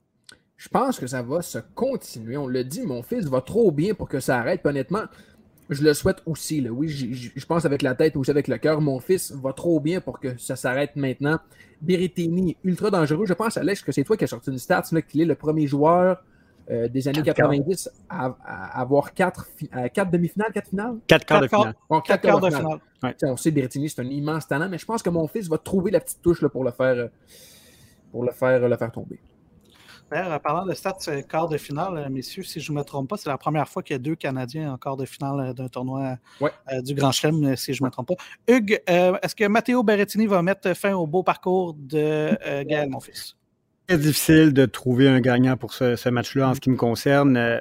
[0.58, 2.36] Je pense que ça va se continuer.
[2.36, 4.66] On le dit, mon fils va trop bien pour que ça arrête.
[4.66, 5.04] honnêtement,
[5.70, 6.62] je le souhaite aussi.
[6.62, 6.72] Là.
[6.72, 8.82] Oui, je pense avec la tête, aussi avec le cœur.
[8.82, 11.40] Mon fils va trop bien pour que ça s'arrête maintenant.
[11.82, 13.26] Berrettini, ultra dangereux.
[13.26, 15.68] Je pense, Alex, que c'est toi qui as sorti une stat, qu'il est le premier
[15.68, 16.24] joueur
[16.70, 18.36] euh, des années 90 à,
[18.80, 19.48] avoir quatre,
[19.94, 20.98] quatre demi-finales, quatre finales?
[21.08, 21.76] Quatre quarts de finale.
[22.06, 22.80] quatre, quarts de finale.
[23.24, 25.92] On sait Berrettini, c'est un immense talent, mais je pense que mon fils va trouver
[25.92, 27.08] la petite touche là, pour le faire, euh,
[28.12, 29.20] pour le faire, le faire tomber.
[30.12, 33.10] En parlant de stats euh, quart de finale, euh, messieurs, si je ne me trompe
[33.10, 35.54] pas, c'est la première fois qu'il y a deux Canadiens en quart de finale euh,
[35.54, 36.18] d'un tournoi
[36.82, 38.16] du Grand Chelem, si je ne me trompe pas.
[38.48, 43.37] Hugues, est-ce que Matteo Berrettini va mettre fin au beau parcours de Gaël Monfils?
[43.88, 47.60] Très difficile de trouver un gagnant pour ce, match-là en ce qui me concerne, euh,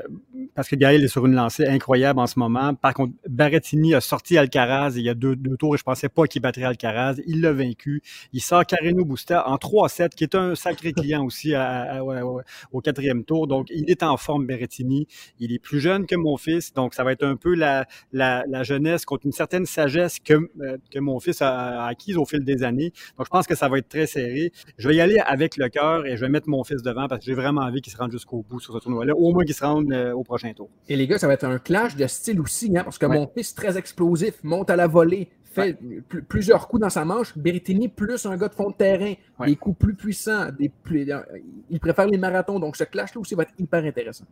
[0.57, 2.75] parce que Gaël est sur une lancée incroyable en ce moment.
[2.75, 6.27] Par contre, Barrettini a sorti Alcaraz il y a deux, tours et je pensais pas
[6.27, 7.17] qu'il battrait Alcaraz.
[7.27, 8.03] Il l'a vaincu.
[8.33, 11.55] Il sort Carreno Busta en 3-7, qui est un sacré client aussi
[12.73, 13.47] au quatrième tour.
[13.47, 15.07] Donc, il est en forme, Berrettini.
[15.39, 18.63] Il est plus jeune que mon fils, donc ça va être un peu la, la,
[18.65, 22.65] jeunesse contre une certaine sagesse que, euh, que mon fils a, acquise au fil des
[22.65, 22.93] années.
[23.17, 24.53] Donc, je pense que ça va être très serré.
[24.79, 27.27] Je vais y aller avec le cœur je vais mettre mon fils devant parce que
[27.27, 29.65] j'ai vraiment envie qu'il se rende jusqu'au bout sur ce tournoi-là, au moins qu'il se
[29.65, 30.69] rende euh, au prochain tour.
[30.89, 33.29] Et les gars, ça va être un clash de style aussi, hein, parce que mon
[33.29, 35.79] fils très explosif, monte à la volée, fait
[36.29, 37.37] plusieurs coups dans sa manche.
[37.37, 39.15] Berrettini, plus un gars de fond de terrain,
[39.47, 41.09] des coups plus puissants, des plus,
[41.71, 42.59] il préfère les marathons.
[42.59, 44.25] Donc ce clash-là aussi va être hyper intéressant.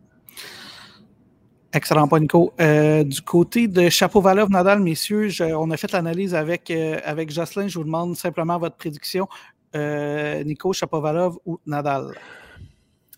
[1.75, 2.53] Excellent point, Nico.
[2.61, 7.67] Euh, du côté de Chapeau-Valov, Nadal, messieurs, on a fait l'analyse avec, euh, avec Jocelyn.
[7.67, 9.27] Je vous demande simplement votre prédiction.
[9.75, 12.13] Euh, Nico, Chapovalov ou Nadal?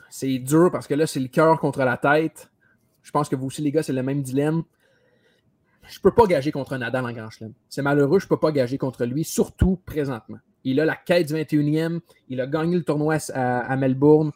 [0.10, 2.50] C'est dur parce que là, c'est le cœur contre la tête.
[3.04, 4.64] Je pense que vous aussi, les gars, c'est le même dilemme.
[5.88, 7.54] Je ne peux pas gager contre Nadal en Grand Chelem.
[7.70, 10.40] C'est malheureux, je ne peux pas gager contre lui, surtout présentement.
[10.64, 14.32] Il a la quête du 21e, il a gagné le tournoi à, Melbourne.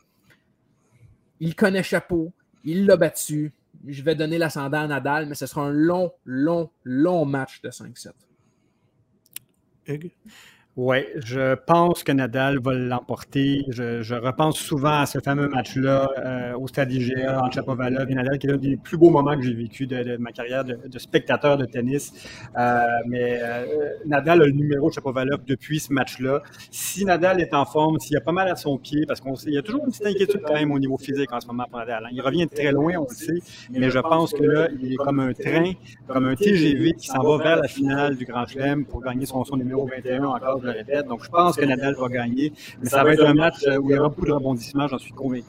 [1.41, 2.31] Il connaît Chapeau,
[2.63, 3.51] il l'a battu.
[3.85, 7.69] Je vais donner l'ascendant à Nadal, mais ce sera un long, long, long match de
[7.69, 8.11] 5-7.
[9.87, 10.11] Hugues?
[10.77, 13.65] Oui, je pense que Nadal va l'emporter.
[13.67, 18.39] Je, repense souvent à ce fameux match-là euh, au stade IGA entre Chapovalov et Nadal,
[18.39, 21.57] qui est l'un des plus beaux moments que j'ai vécu de, ma carrière de, spectateur
[21.57, 22.13] de tennis.
[22.57, 23.65] Euh, mais euh,
[24.05, 26.41] Nadal a le numéro de Chapovalov depuis ce match-là.
[26.69, 29.57] Si Nadal est en forme, s'il a pas mal à son pied, parce qu'il y
[29.57, 32.05] a toujours une petite inquiétude quand même au niveau physique en ce moment pour Nadal.
[32.05, 32.09] Hein.
[32.13, 33.41] Il revient très loin, on le sait,
[33.71, 35.73] mais je pense que là, il est comme un train,
[36.07, 39.43] comme un TGV qui s'en va vers la finale du Grand Chelem pour gagner son,
[39.43, 41.07] son numéro 21 encore je le répète.
[41.07, 42.53] Donc, je pense que Nadal va gagner.
[42.81, 45.13] Mais ça va être un match où il y aura beaucoup de rebondissements, j'en suis
[45.13, 45.45] convaincu.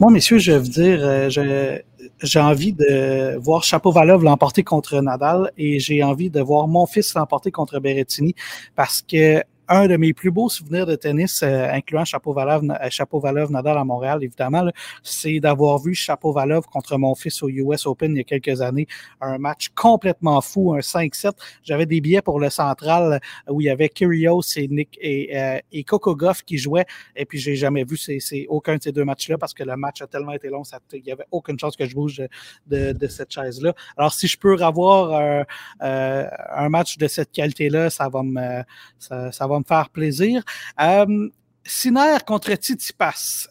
[0.00, 1.78] Moi, messieurs, je veux dire, euh,
[2.22, 7.12] j'ai envie de voir Chapeau-Valov l'emporter contre Nadal et j'ai envie de voir mon fils
[7.14, 8.34] l'emporter contre Berrettini
[8.74, 13.78] parce que un de mes plus beaux souvenirs de tennis, euh, incluant Chapeau -Valov, Nadal
[13.78, 14.68] à Montréal, évidemment,
[15.04, 18.88] c'est d'avoir vu Chapeau-Valov contre mon fils au US Open il y a quelques années.
[19.20, 21.32] Un match complètement fou, un 5-7.
[21.62, 25.58] J'avais des billets pour le central où il y avait Kyrgios et, Nick, et, euh,
[25.86, 26.86] Coco Goff qui jouaient.
[27.14, 30.02] Et puis, j'ai jamais vu ces, aucun de ces deux matchs-là parce que le match
[30.02, 30.62] a tellement été long,
[30.92, 32.20] il n'y avait aucune chance que je bouge
[32.66, 33.72] de, cette chaise-là.
[33.96, 35.44] Alors, si je peux avoir euh,
[35.80, 38.62] un match de cette qualité-là, ça va me,
[38.98, 40.42] ça, ça va me faire plaisir.
[40.80, 41.28] Euh,
[41.64, 43.48] Sinner contre Titipas.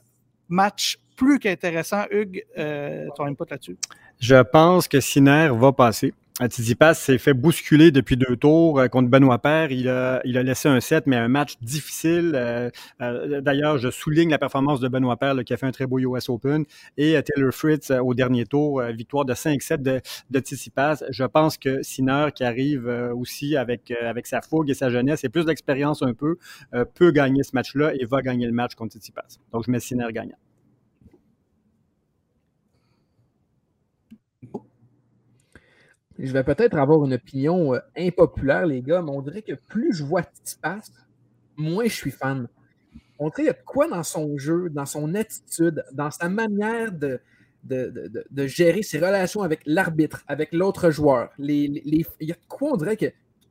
[0.47, 2.05] Match plus qu'intéressant.
[2.11, 3.77] Hugues, euh, ton input là-dessus?
[4.19, 6.13] Je pense que Sinner va passer.
[6.47, 9.71] Tsitsipas s'est fait bousculer depuis deux tours euh, contre Benoît Père.
[9.71, 12.31] Il a, il a laissé un set, mais un match difficile.
[12.33, 12.69] Euh,
[13.01, 15.99] euh, d'ailleurs, je souligne la performance de Benoît Père, qui a fait un très beau
[15.99, 16.63] US Open,
[16.97, 21.03] et Taylor Fritz au dernier tour, victoire de 5-7 de, de Tsitsipas.
[21.09, 25.29] Je pense que Sinner, qui arrive aussi avec, avec sa fougue et sa jeunesse et
[25.29, 26.37] plus d'expérience un peu,
[26.95, 29.39] peut gagner ce match-là et va gagner le match contre Tsitsipas.
[29.51, 30.37] Donc, je mets Sinner gagnant.
[36.19, 39.93] Je vais peut-être avoir une opinion euh, impopulaire, les gars, mais on dirait que plus
[39.93, 40.91] je vois Tipas,
[41.55, 42.47] moins je suis fan.
[43.17, 46.91] On dirait qu'il y a quoi dans son jeu, dans son attitude, dans sa manière
[46.91, 47.19] de,
[47.63, 51.29] de, gérer ses relations avec l'arbitre, avec l'autre joueur.
[51.37, 53.07] Les, il y a quoi, on dirait, que,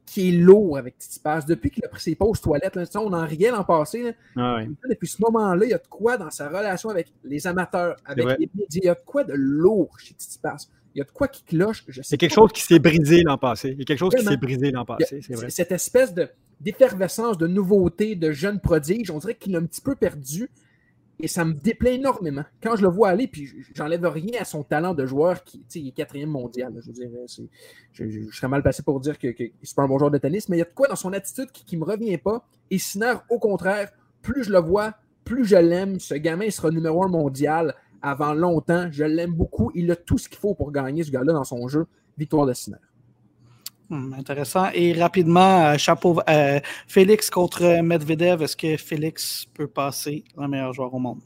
[0.07, 1.43] qui est lourd avec Tipas.
[1.43, 4.15] Depuis qu'il a pris ses pauses toilettes, là, on en riait l'an passé.
[4.37, 7.97] Ah depuis ce moment-là, il y a de quoi dans sa relation avec les amateurs,
[8.07, 8.81] avec les médias.
[8.83, 10.67] Il y a de quoi de lourd chez Tipas
[10.99, 11.85] il y a de quoi qui cloche.
[11.87, 13.71] Je sais quelque chose qui s'est brisé l'an passé.
[13.71, 15.49] Il y a quelque chose qui s'est brisé l'an passé, c'est vrai.
[15.49, 16.29] Cette espèce de,
[16.61, 20.51] d'effervescence, de nouveauté, de jeune prodige, on dirait qu'il a un petit peu perdu.
[21.21, 22.45] Et ça me déplaît énormément.
[22.63, 25.89] Quand je le vois aller, puis j'enlève rien à son talent de joueur qui il
[25.89, 26.73] est quatrième mondial.
[26.81, 27.27] Je, veux
[27.93, 30.49] je, serais mal passé pour dire que, que c'est pas un bon joueur de tennis,
[30.49, 32.47] mais il y a de quoi dans son attitude qui ne me revient pas.
[32.71, 33.91] Et Sinner, au contraire,
[34.23, 34.95] plus je le vois,
[35.25, 35.99] plus je l'aime.
[35.99, 38.89] Ce gamin sera numéro un mondial avant longtemps.
[38.91, 39.71] Je l'aime beaucoup.
[39.75, 41.87] Il a tout ce qu'il faut pour gagner ce gars-là dans son jeu.
[42.17, 42.53] Victoire de.
[43.89, 44.67] Hmm, intéressant.
[44.75, 48.43] Et rapidement, euh, chapeau, euh, Félix contre Medvedev.
[48.43, 51.21] Est-ce que Félix peut passer le meilleur joueur au monde?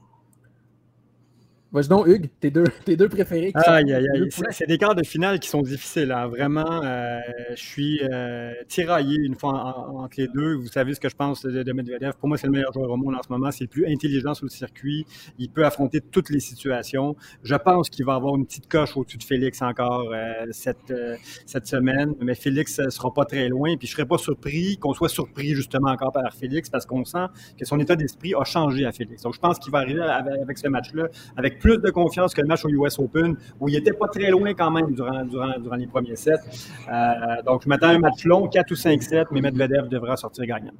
[1.73, 3.51] Vas-y donc, Hugues, tes deux, tes deux préférés.
[3.55, 4.29] Aïe, aïe, aïe.
[4.51, 6.13] C'est des quarts de finale qui sont difficiles.
[6.13, 6.27] Hein.
[6.27, 7.19] Vraiment, euh,
[7.55, 10.55] je suis euh, tiraillé une fois entre les deux.
[10.57, 12.13] Vous savez ce que je pense de, Medvedev.
[12.19, 13.51] Pour moi, c'est le meilleur joueur au monde en ce moment.
[13.51, 15.07] C'est le plus intelligent sur le circuit.
[15.39, 17.17] Il peut affronter toutes les situations.
[17.43, 20.93] Je pense qu'il va avoir une petite coche au-dessus de Félix encore euh, cette,
[21.47, 22.13] cette semaine.
[22.21, 23.77] Mais Félix ne sera pas très loin.
[23.79, 27.07] Puis je ne serais pas surpris qu'on soit surpris justement encore par Félix parce qu'on
[27.07, 29.23] sent que son état d'esprit a changé à Félix.
[29.23, 32.49] Donc je pense qu'il va arriver avec ce match-là avec plus de confiance que le
[32.49, 35.77] match au US Open, où il n'était pas très loin quand même durant, durant, durant
[35.77, 36.33] les premiers sets.
[36.91, 40.17] Euh, donc, je m'attends à un match long, 4 ou 5 sets, mais Medvedev devra
[40.17, 40.73] sortir gagnant.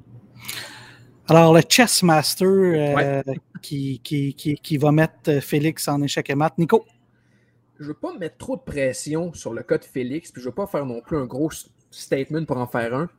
[1.29, 3.21] Alors, le chess master euh,
[3.61, 6.53] qui, qui, qui, qui, va mettre Félix en échec et mat.
[6.57, 6.85] Nico?
[7.79, 10.47] Je ne veux pas mettre trop de pression sur le cas de Félix, puis je
[10.47, 11.49] ne veux pas faire non plus un gros
[11.89, 13.09] statement pour en faire un,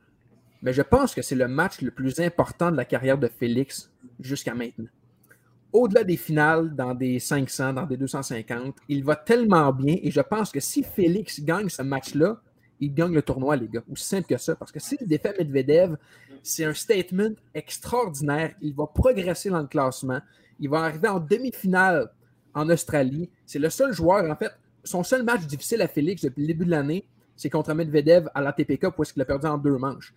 [0.62, 3.90] mais je pense que c'est le match le plus important de la carrière de Félix
[4.20, 4.88] jusqu'à maintenant
[5.74, 10.20] au-delà des finales, dans des 500, dans des 250, il va tellement bien et je
[10.20, 12.40] pense que si Félix gagne ce match-là,
[12.78, 13.82] il gagne le tournoi, les gars.
[13.90, 14.54] Aussi simple que ça.
[14.54, 15.96] Parce que s'il défait Medvedev,
[16.42, 18.54] c'est un statement extraordinaire.
[18.62, 20.20] Il va progresser dans le classement.
[20.60, 22.10] Il va arriver en demi-finale
[22.54, 23.28] en Australie.
[23.44, 24.52] C'est le seul joueur, en fait,
[24.84, 27.04] son seul match difficile à Félix depuis le début de l'année,
[27.36, 30.14] c'est contre Medvedev à l'ATP Cup où est-ce qu'il a perdu en deux manches.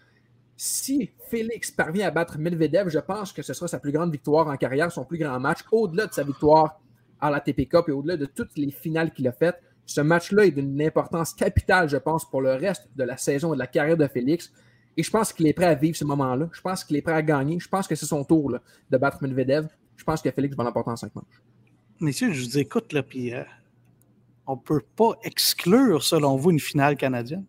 [0.60, 4.48] Si Félix parvient à battre Medvedev, je pense que ce sera sa plus grande victoire
[4.48, 6.82] en carrière, son plus grand match, au-delà de sa victoire
[7.22, 9.62] à l'ATP Cup et au-delà de toutes les finales qu'il a faites.
[9.86, 13.56] Ce match-là est d'une importance capitale, je pense, pour le reste de la saison et
[13.56, 14.52] de la carrière de Félix.
[14.98, 16.50] Et je pense qu'il est prêt à vivre ce moment-là.
[16.52, 17.60] Je pense qu'il est prêt à gagner.
[17.60, 18.58] Je pense que c'est son tour
[18.90, 19.68] de battre Medvedev.
[19.96, 21.42] Je pense que Félix va l'emporter en cinq manches.
[22.00, 23.44] Messieurs, je vous écoute, là, puis euh,
[24.48, 27.46] on ne peut pas exclure, selon vous, une finale canadienne?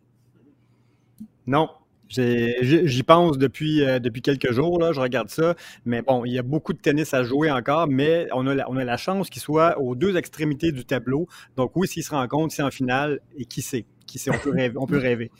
[1.46, 1.70] Non.
[2.08, 5.54] J'y pense depuis, euh, depuis quelques jours, là, je regarde ça.
[5.84, 8.70] Mais bon, il y a beaucoup de tennis à jouer encore, mais on a la,
[8.70, 11.28] on a la chance qu'il soit aux deux extrémités du tableau.
[11.56, 13.84] Donc oui, s'ils se rencontrent, c'est en finale, et qui sait?
[14.06, 14.30] Qui sait?
[14.30, 14.74] On peut rêver.
[14.76, 15.30] On peut rêver.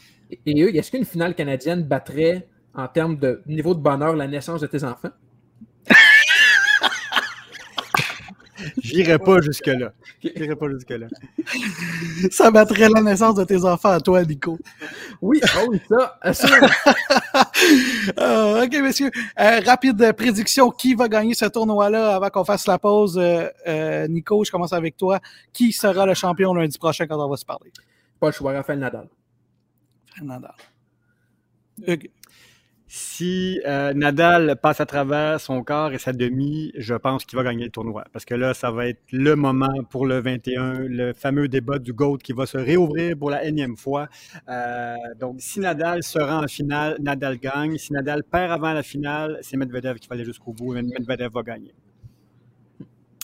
[0.45, 4.61] Et eux, est-ce qu'une finale canadienne battrait, en termes de niveau de bonheur, la naissance
[4.61, 5.11] de tes enfants?
[8.83, 9.93] J'irai pas jusque-là.
[10.23, 11.07] J'irai pas jusque-là.
[12.31, 14.59] Ça battrait la naissance de tes enfants à toi, Nico.
[15.21, 16.19] Oui, oh oui, ça,
[18.19, 19.11] euh, OK, messieurs.
[19.39, 20.71] Euh, rapide prédiction.
[20.71, 23.19] Qui va gagner ce tournoi-là avant qu'on fasse la pause?
[23.19, 25.21] Euh, Nico, je commence avec toi.
[25.53, 27.73] Qui sera le champion lundi prochain quand on va se parler?
[28.21, 29.09] Pas le choix, Raphaël Nadal.
[30.11, 30.55] Raphaël Nadal.
[32.91, 37.45] Si euh, Nadal passe à travers son corps et sa demi, je pense qu'il va
[37.45, 38.05] gagner le tournoi.
[38.15, 41.93] Parce que là, ça va être le moment pour le 21, le fameux débat du
[41.93, 44.09] GOAT qui va se réouvrir pour la énième fois.
[44.49, 47.77] Euh, donc, si Nadal se rend en finale, Nadal gagne.
[47.77, 50.73] Si Nadal perd avant la finale, c'est Medvedev qui va aller jusqu'au bout.
[50.73, 51.75] Medvedev va gagner.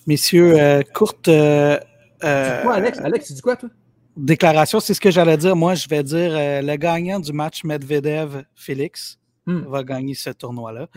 [0.06, 1.24] Messieurs, euh, courte.
[1.24, 2.98] quoi, Alex?
[2.98, 3.70] Alex, tu dis quoi, toi?
[4.14, 5.56] Déclaration, c'est ce que j'allais dire.
[5.56, 9.60] Moi, je vais dire le gagnant du match Medvedev-Félix Hmm.
[9.66, 10.88] va gagner ce tournoi-là.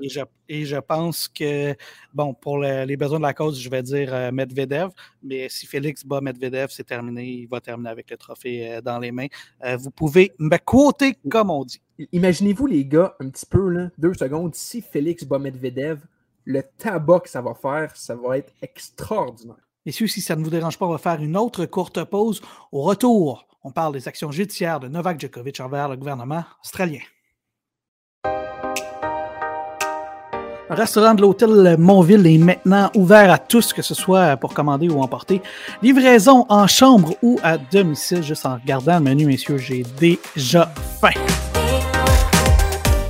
[0.00, 1.74] Et je, et je, pense que,
[2.12, 4.90] bon, pour les besoins de la cause, je vais dire euh, Medvedev,
[5.22, 7.24] mais si Félix bat Medvedev, c'est terminé.
[7.24, 9.28] Il va terminer avec le trophée euh, dans les mains.
[9.64, 11.80] Euh, vous pouvez me quoter comme on dit.
[12.12, 16.00] Imaginez-vous, les gars, un petit peu, là, deux secondes, si Félix bat Medvedev,
[16.44, 19.56] le tabac que ça va faire, ça va être extraordinaire.
[19.86, 22.42] Messieurs, si ça ne vous dérange pas, on va faire une autre courte pause.
[22.70, 27.00] Au retour, on parle des actions judiciaires de Novak Djokovic envers le gouvernement australien.
[30.70, 34.88] Le restaurant de l'hôtel Montville est maintenant ouvert à tous, que ce soit pour commander
[34.88, 35.42] ou emporter.
[35.82, 38.22] Livraison en chambre ou à domicile.
[38.22, 41.10] Juste en regardant le menu, messieurs, j'ai déjà faim.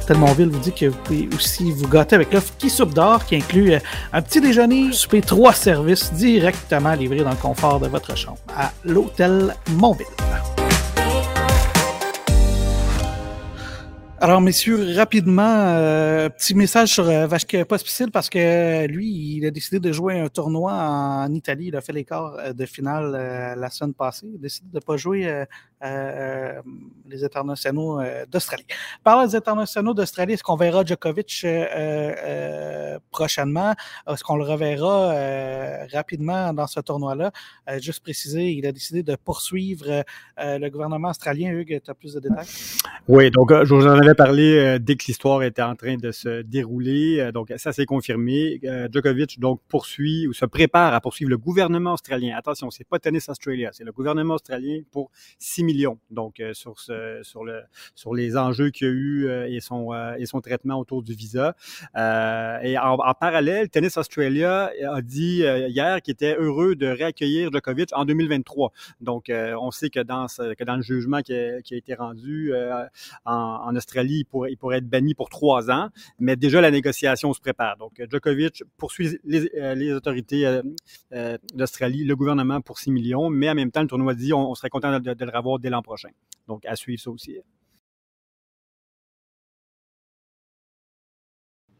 [0.00, 3.24] L'hôtel Montville vous dit que vous pouvez aussi vous gâter avec l'offre qui soupe d'or,
[3.24, 3.78] qui inclut euh,
[4.12, 8.72] un petit déjeuner, souper, trois services directement livrés dans le confort de votre chambre à
[8.84, 10.63] l'hôtel Montville.
[14.24, 19.06] Alors, messieurs, rapidement, euh, petit message sur euh, Vachke Pospisil parce que euh, lui,
[19.36, 21.66] il a décidé de jouer un tournoi en Italie.
[21.66, 23.12] Il a fait les quarts de finale
[23.58, 24.26] la semaine passée.
[24.26, 25.44] Il a décidé de ne pas jouer
[25.82, 28.00] les internationaux
[28.30, 28.64] d'Australie.
[29.02, 31.46] Par les internationaux d'Australie, est-ce qu'on verra Djokovic
[33.10, 33.74] prochainement?
[34.08, 37.32] Est-ce qu'on le reverra rapidement dans ce tournoi-là?
[37.78, 40.04] juste préciser, il a décidé de poursuivre
[40.38, 41.50] le gouvernement australien.
[41.50, 42.46] Hugues, tu as plus de détails?
[43.08, 46.10] Oui, donc je vous en avais parlé euh, dès que l'histoire était en train de
[46.10, 47.20] se dérouler.
[47.20, 48.60] Euh, donc, ça s'est confirmé.
[48.64, 52.34] Euh, Djokovic, donc, poursuit ou se prépare à poursuivre le gouvernement australien.
[52.36, 55.10] Attention, c'est pas Tennis Australia, c'est le gouvernement australien pour
[55.64, 55.98] 6 millions.
[56.10, 57.62] Donc, sur, ce, sur, le,
[57.94, 61.54] sur les enjeux qu'il y a eu et, son, et son traitement autour du visa.
[61.96, 68.04] et en, parallèle, Tennis Australia a dit hier qu'il était heureux de réaccueillir Djokovic en
[68.04, 68.72] 2023.
[69.00, 72.52] Donc, on sait que dans, le jugement qui a, été rendu
[73.24, 75.88] en, Australie, il pourrait, être banni pour trois ans,
[76.18, 77.76] mais déjà la négociation se prépare.
[77.76, 80.62] Donc, Djokovic poursuit les, euh, autorités euh,
[81.12, 84.54] euh, d'Australie, le gouvernement pour 6 millions, mais en même temps, le tournoi dit on,
[84.54, 86.10] serait content de, le revoir dès l'an prochain.
[86.46, 87.38] Donc, à suivre ça aussi.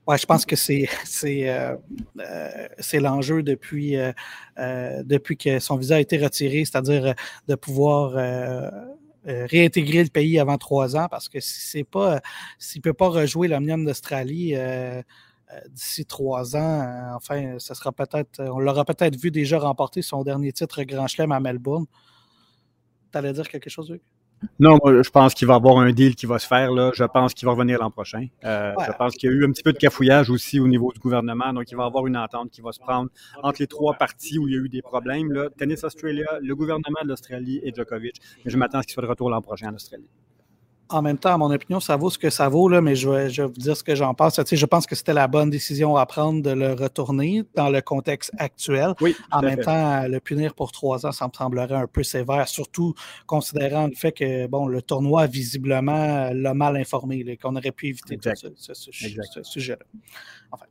[0.07, 3.97] Ouais, je pense que c'est c'est l'enjeu depuis
[4.57, 7.14] depuis que son visa a été retiré, c'est-à-dire
[7.49, 8.14] de pouvoir
[9.27, 12.20] euh, réintégrer le pays avant trois ans parce que si c'est pas
[12.59, 15.01] s'il peut pas rejouer l'Omnium d'Australie euh,
[15.51, 18.41] euh, d'ici trois ans, enfin, ça sera peut-être.
[18.41, 21.87] On l'aura peut-être vu déjà remporter son dernier titre Grand Chelem à Melbourne.
[23.14, 24.00] Tu allais dire quelque chose, Hugues?
[24.58, 26.72] Non, je pense qu'il va y avoir un deal qui va se faire.
[26.72, 26.90] Là.
[26.92, 28.26] Je pense qu'il va revenir l'an prochain.
[28.44, 30.90] Euh, je pense qu'il y a eu un petit peu de cafouillage aussi au niveau
[30.92, 31.52] du gouvernement.
[31.52, 33.10] Donc, il va y avoir une entente qui va se prendre
[33.40, 35.30] entre les trois parties où il y a eu des problèmes.
[35.30, 35.48] Là.
[35.56, 38.16] Tennis Australia, le gouvernement de l'Australie et Djokovic.
[38.44, 40.08] Mais je m'attends à ce qu'il soit de retour l'an prochain en Australie.
[40.95, 43.09] En même temps, à mon opinion, ça vaut ce que ça vaut, là, mais je
[43.11, 44.34] vais, je vais vous dire ce que j'en pense.
[44.34, 47.68] Tu sais, je pense que c'était la bonne décision à prendre de le retourner dans
[47.68, 48.95] le contexte actuel.
[49.01, 49.62] Oui, en même fait.
[49.64, 52.95] temps, le punir pour trois ans, ça me semblerait un peu sévère, surtout
[53.26, 58.16] considérant le fait que bon, le tournoi, visiblement, l'a mal informé, qu'on aurait pu éviter
[58.16, 59.28] tout ce, ce- ce- Exact.
[59.32, 59.84] ce sujet-là.
[60.53, 60.66] Enfin.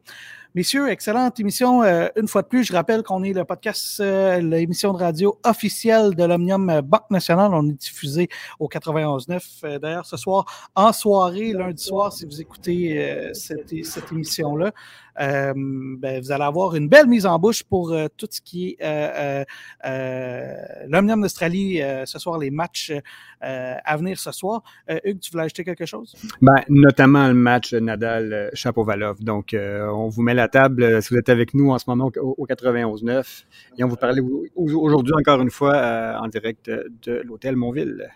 [0.55, 1.81] Messieurs, excellente émission.
[1.81, 5.39] Euh, une fois de plus, je rappelle qu'on est le podcast, euh, l'émission de radio
[5.43, 7.49] officielle de l'Omnium Banque Nationale.
[7.55, 8.29] On est diffusé
[8.59, 9.41] au 91.9.
[9.63, 10.45] Euh, D'ailleurs, ce soir,
[10.75, 14.71] en soirée, lundi soir, si vous écoutez euh, cette, cette émission-là,
[15.17, 18.77] ben, vous allez avoir une belle mise en bouche pour euh, tout ce qui est
[18.83, 19.45] euh, euh,
[19.85, 20.53] euh,
[20.87, 24.63] l'Omnium d'Australie euh, ce soir, les matchs euh, à venir ce soir.
[24.89, 26.15] Euh, Hugues, tu voulais ajouter quelque chose?
[26.41, 29.23] Ben, notamment le match Nadal-Chapovalov.
[29.23, 31.85] Donc, euh, on vous met la table euh, si vous êtes avec nous en ce
[31.87, 33.43] moment au, au 91.9.
[33.77, 33.97] Et on vous
[34.55, 38.09] au- aujourd'hui encore une fois euh, en direct de l'hôtel Montville.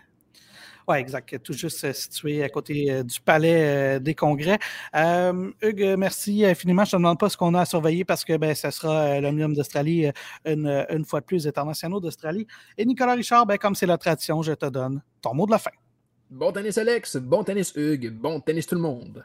[0.88, 1.42] Oui, exact.
[1.42, 4.58] Tout juste euh, situé à côté euh, du Palais euh, des Congrès.
[4.94, 6.86] Hugues, merci infiniment.
[6.86, 9.20] Je ne te demande pas ce qu'on a à surveiller parce que ben, ce sera
[9.20, 10.10] l'Omnium d'Australie
[10.46, 12.46] une, une fois de plus, internationaux d'Australie.
[12.78, 15.58] Et Nicolas Richard, ben, comme c'est la tradition, je te donne ton mot de la
[15.58, 15.72] fin.
[16.30, 17.18] Bon tennis, Alex.
[17.18, 18.10] Bon tennis, Hugues.
[18.10, 19.24] Bon tennis, tout le monde.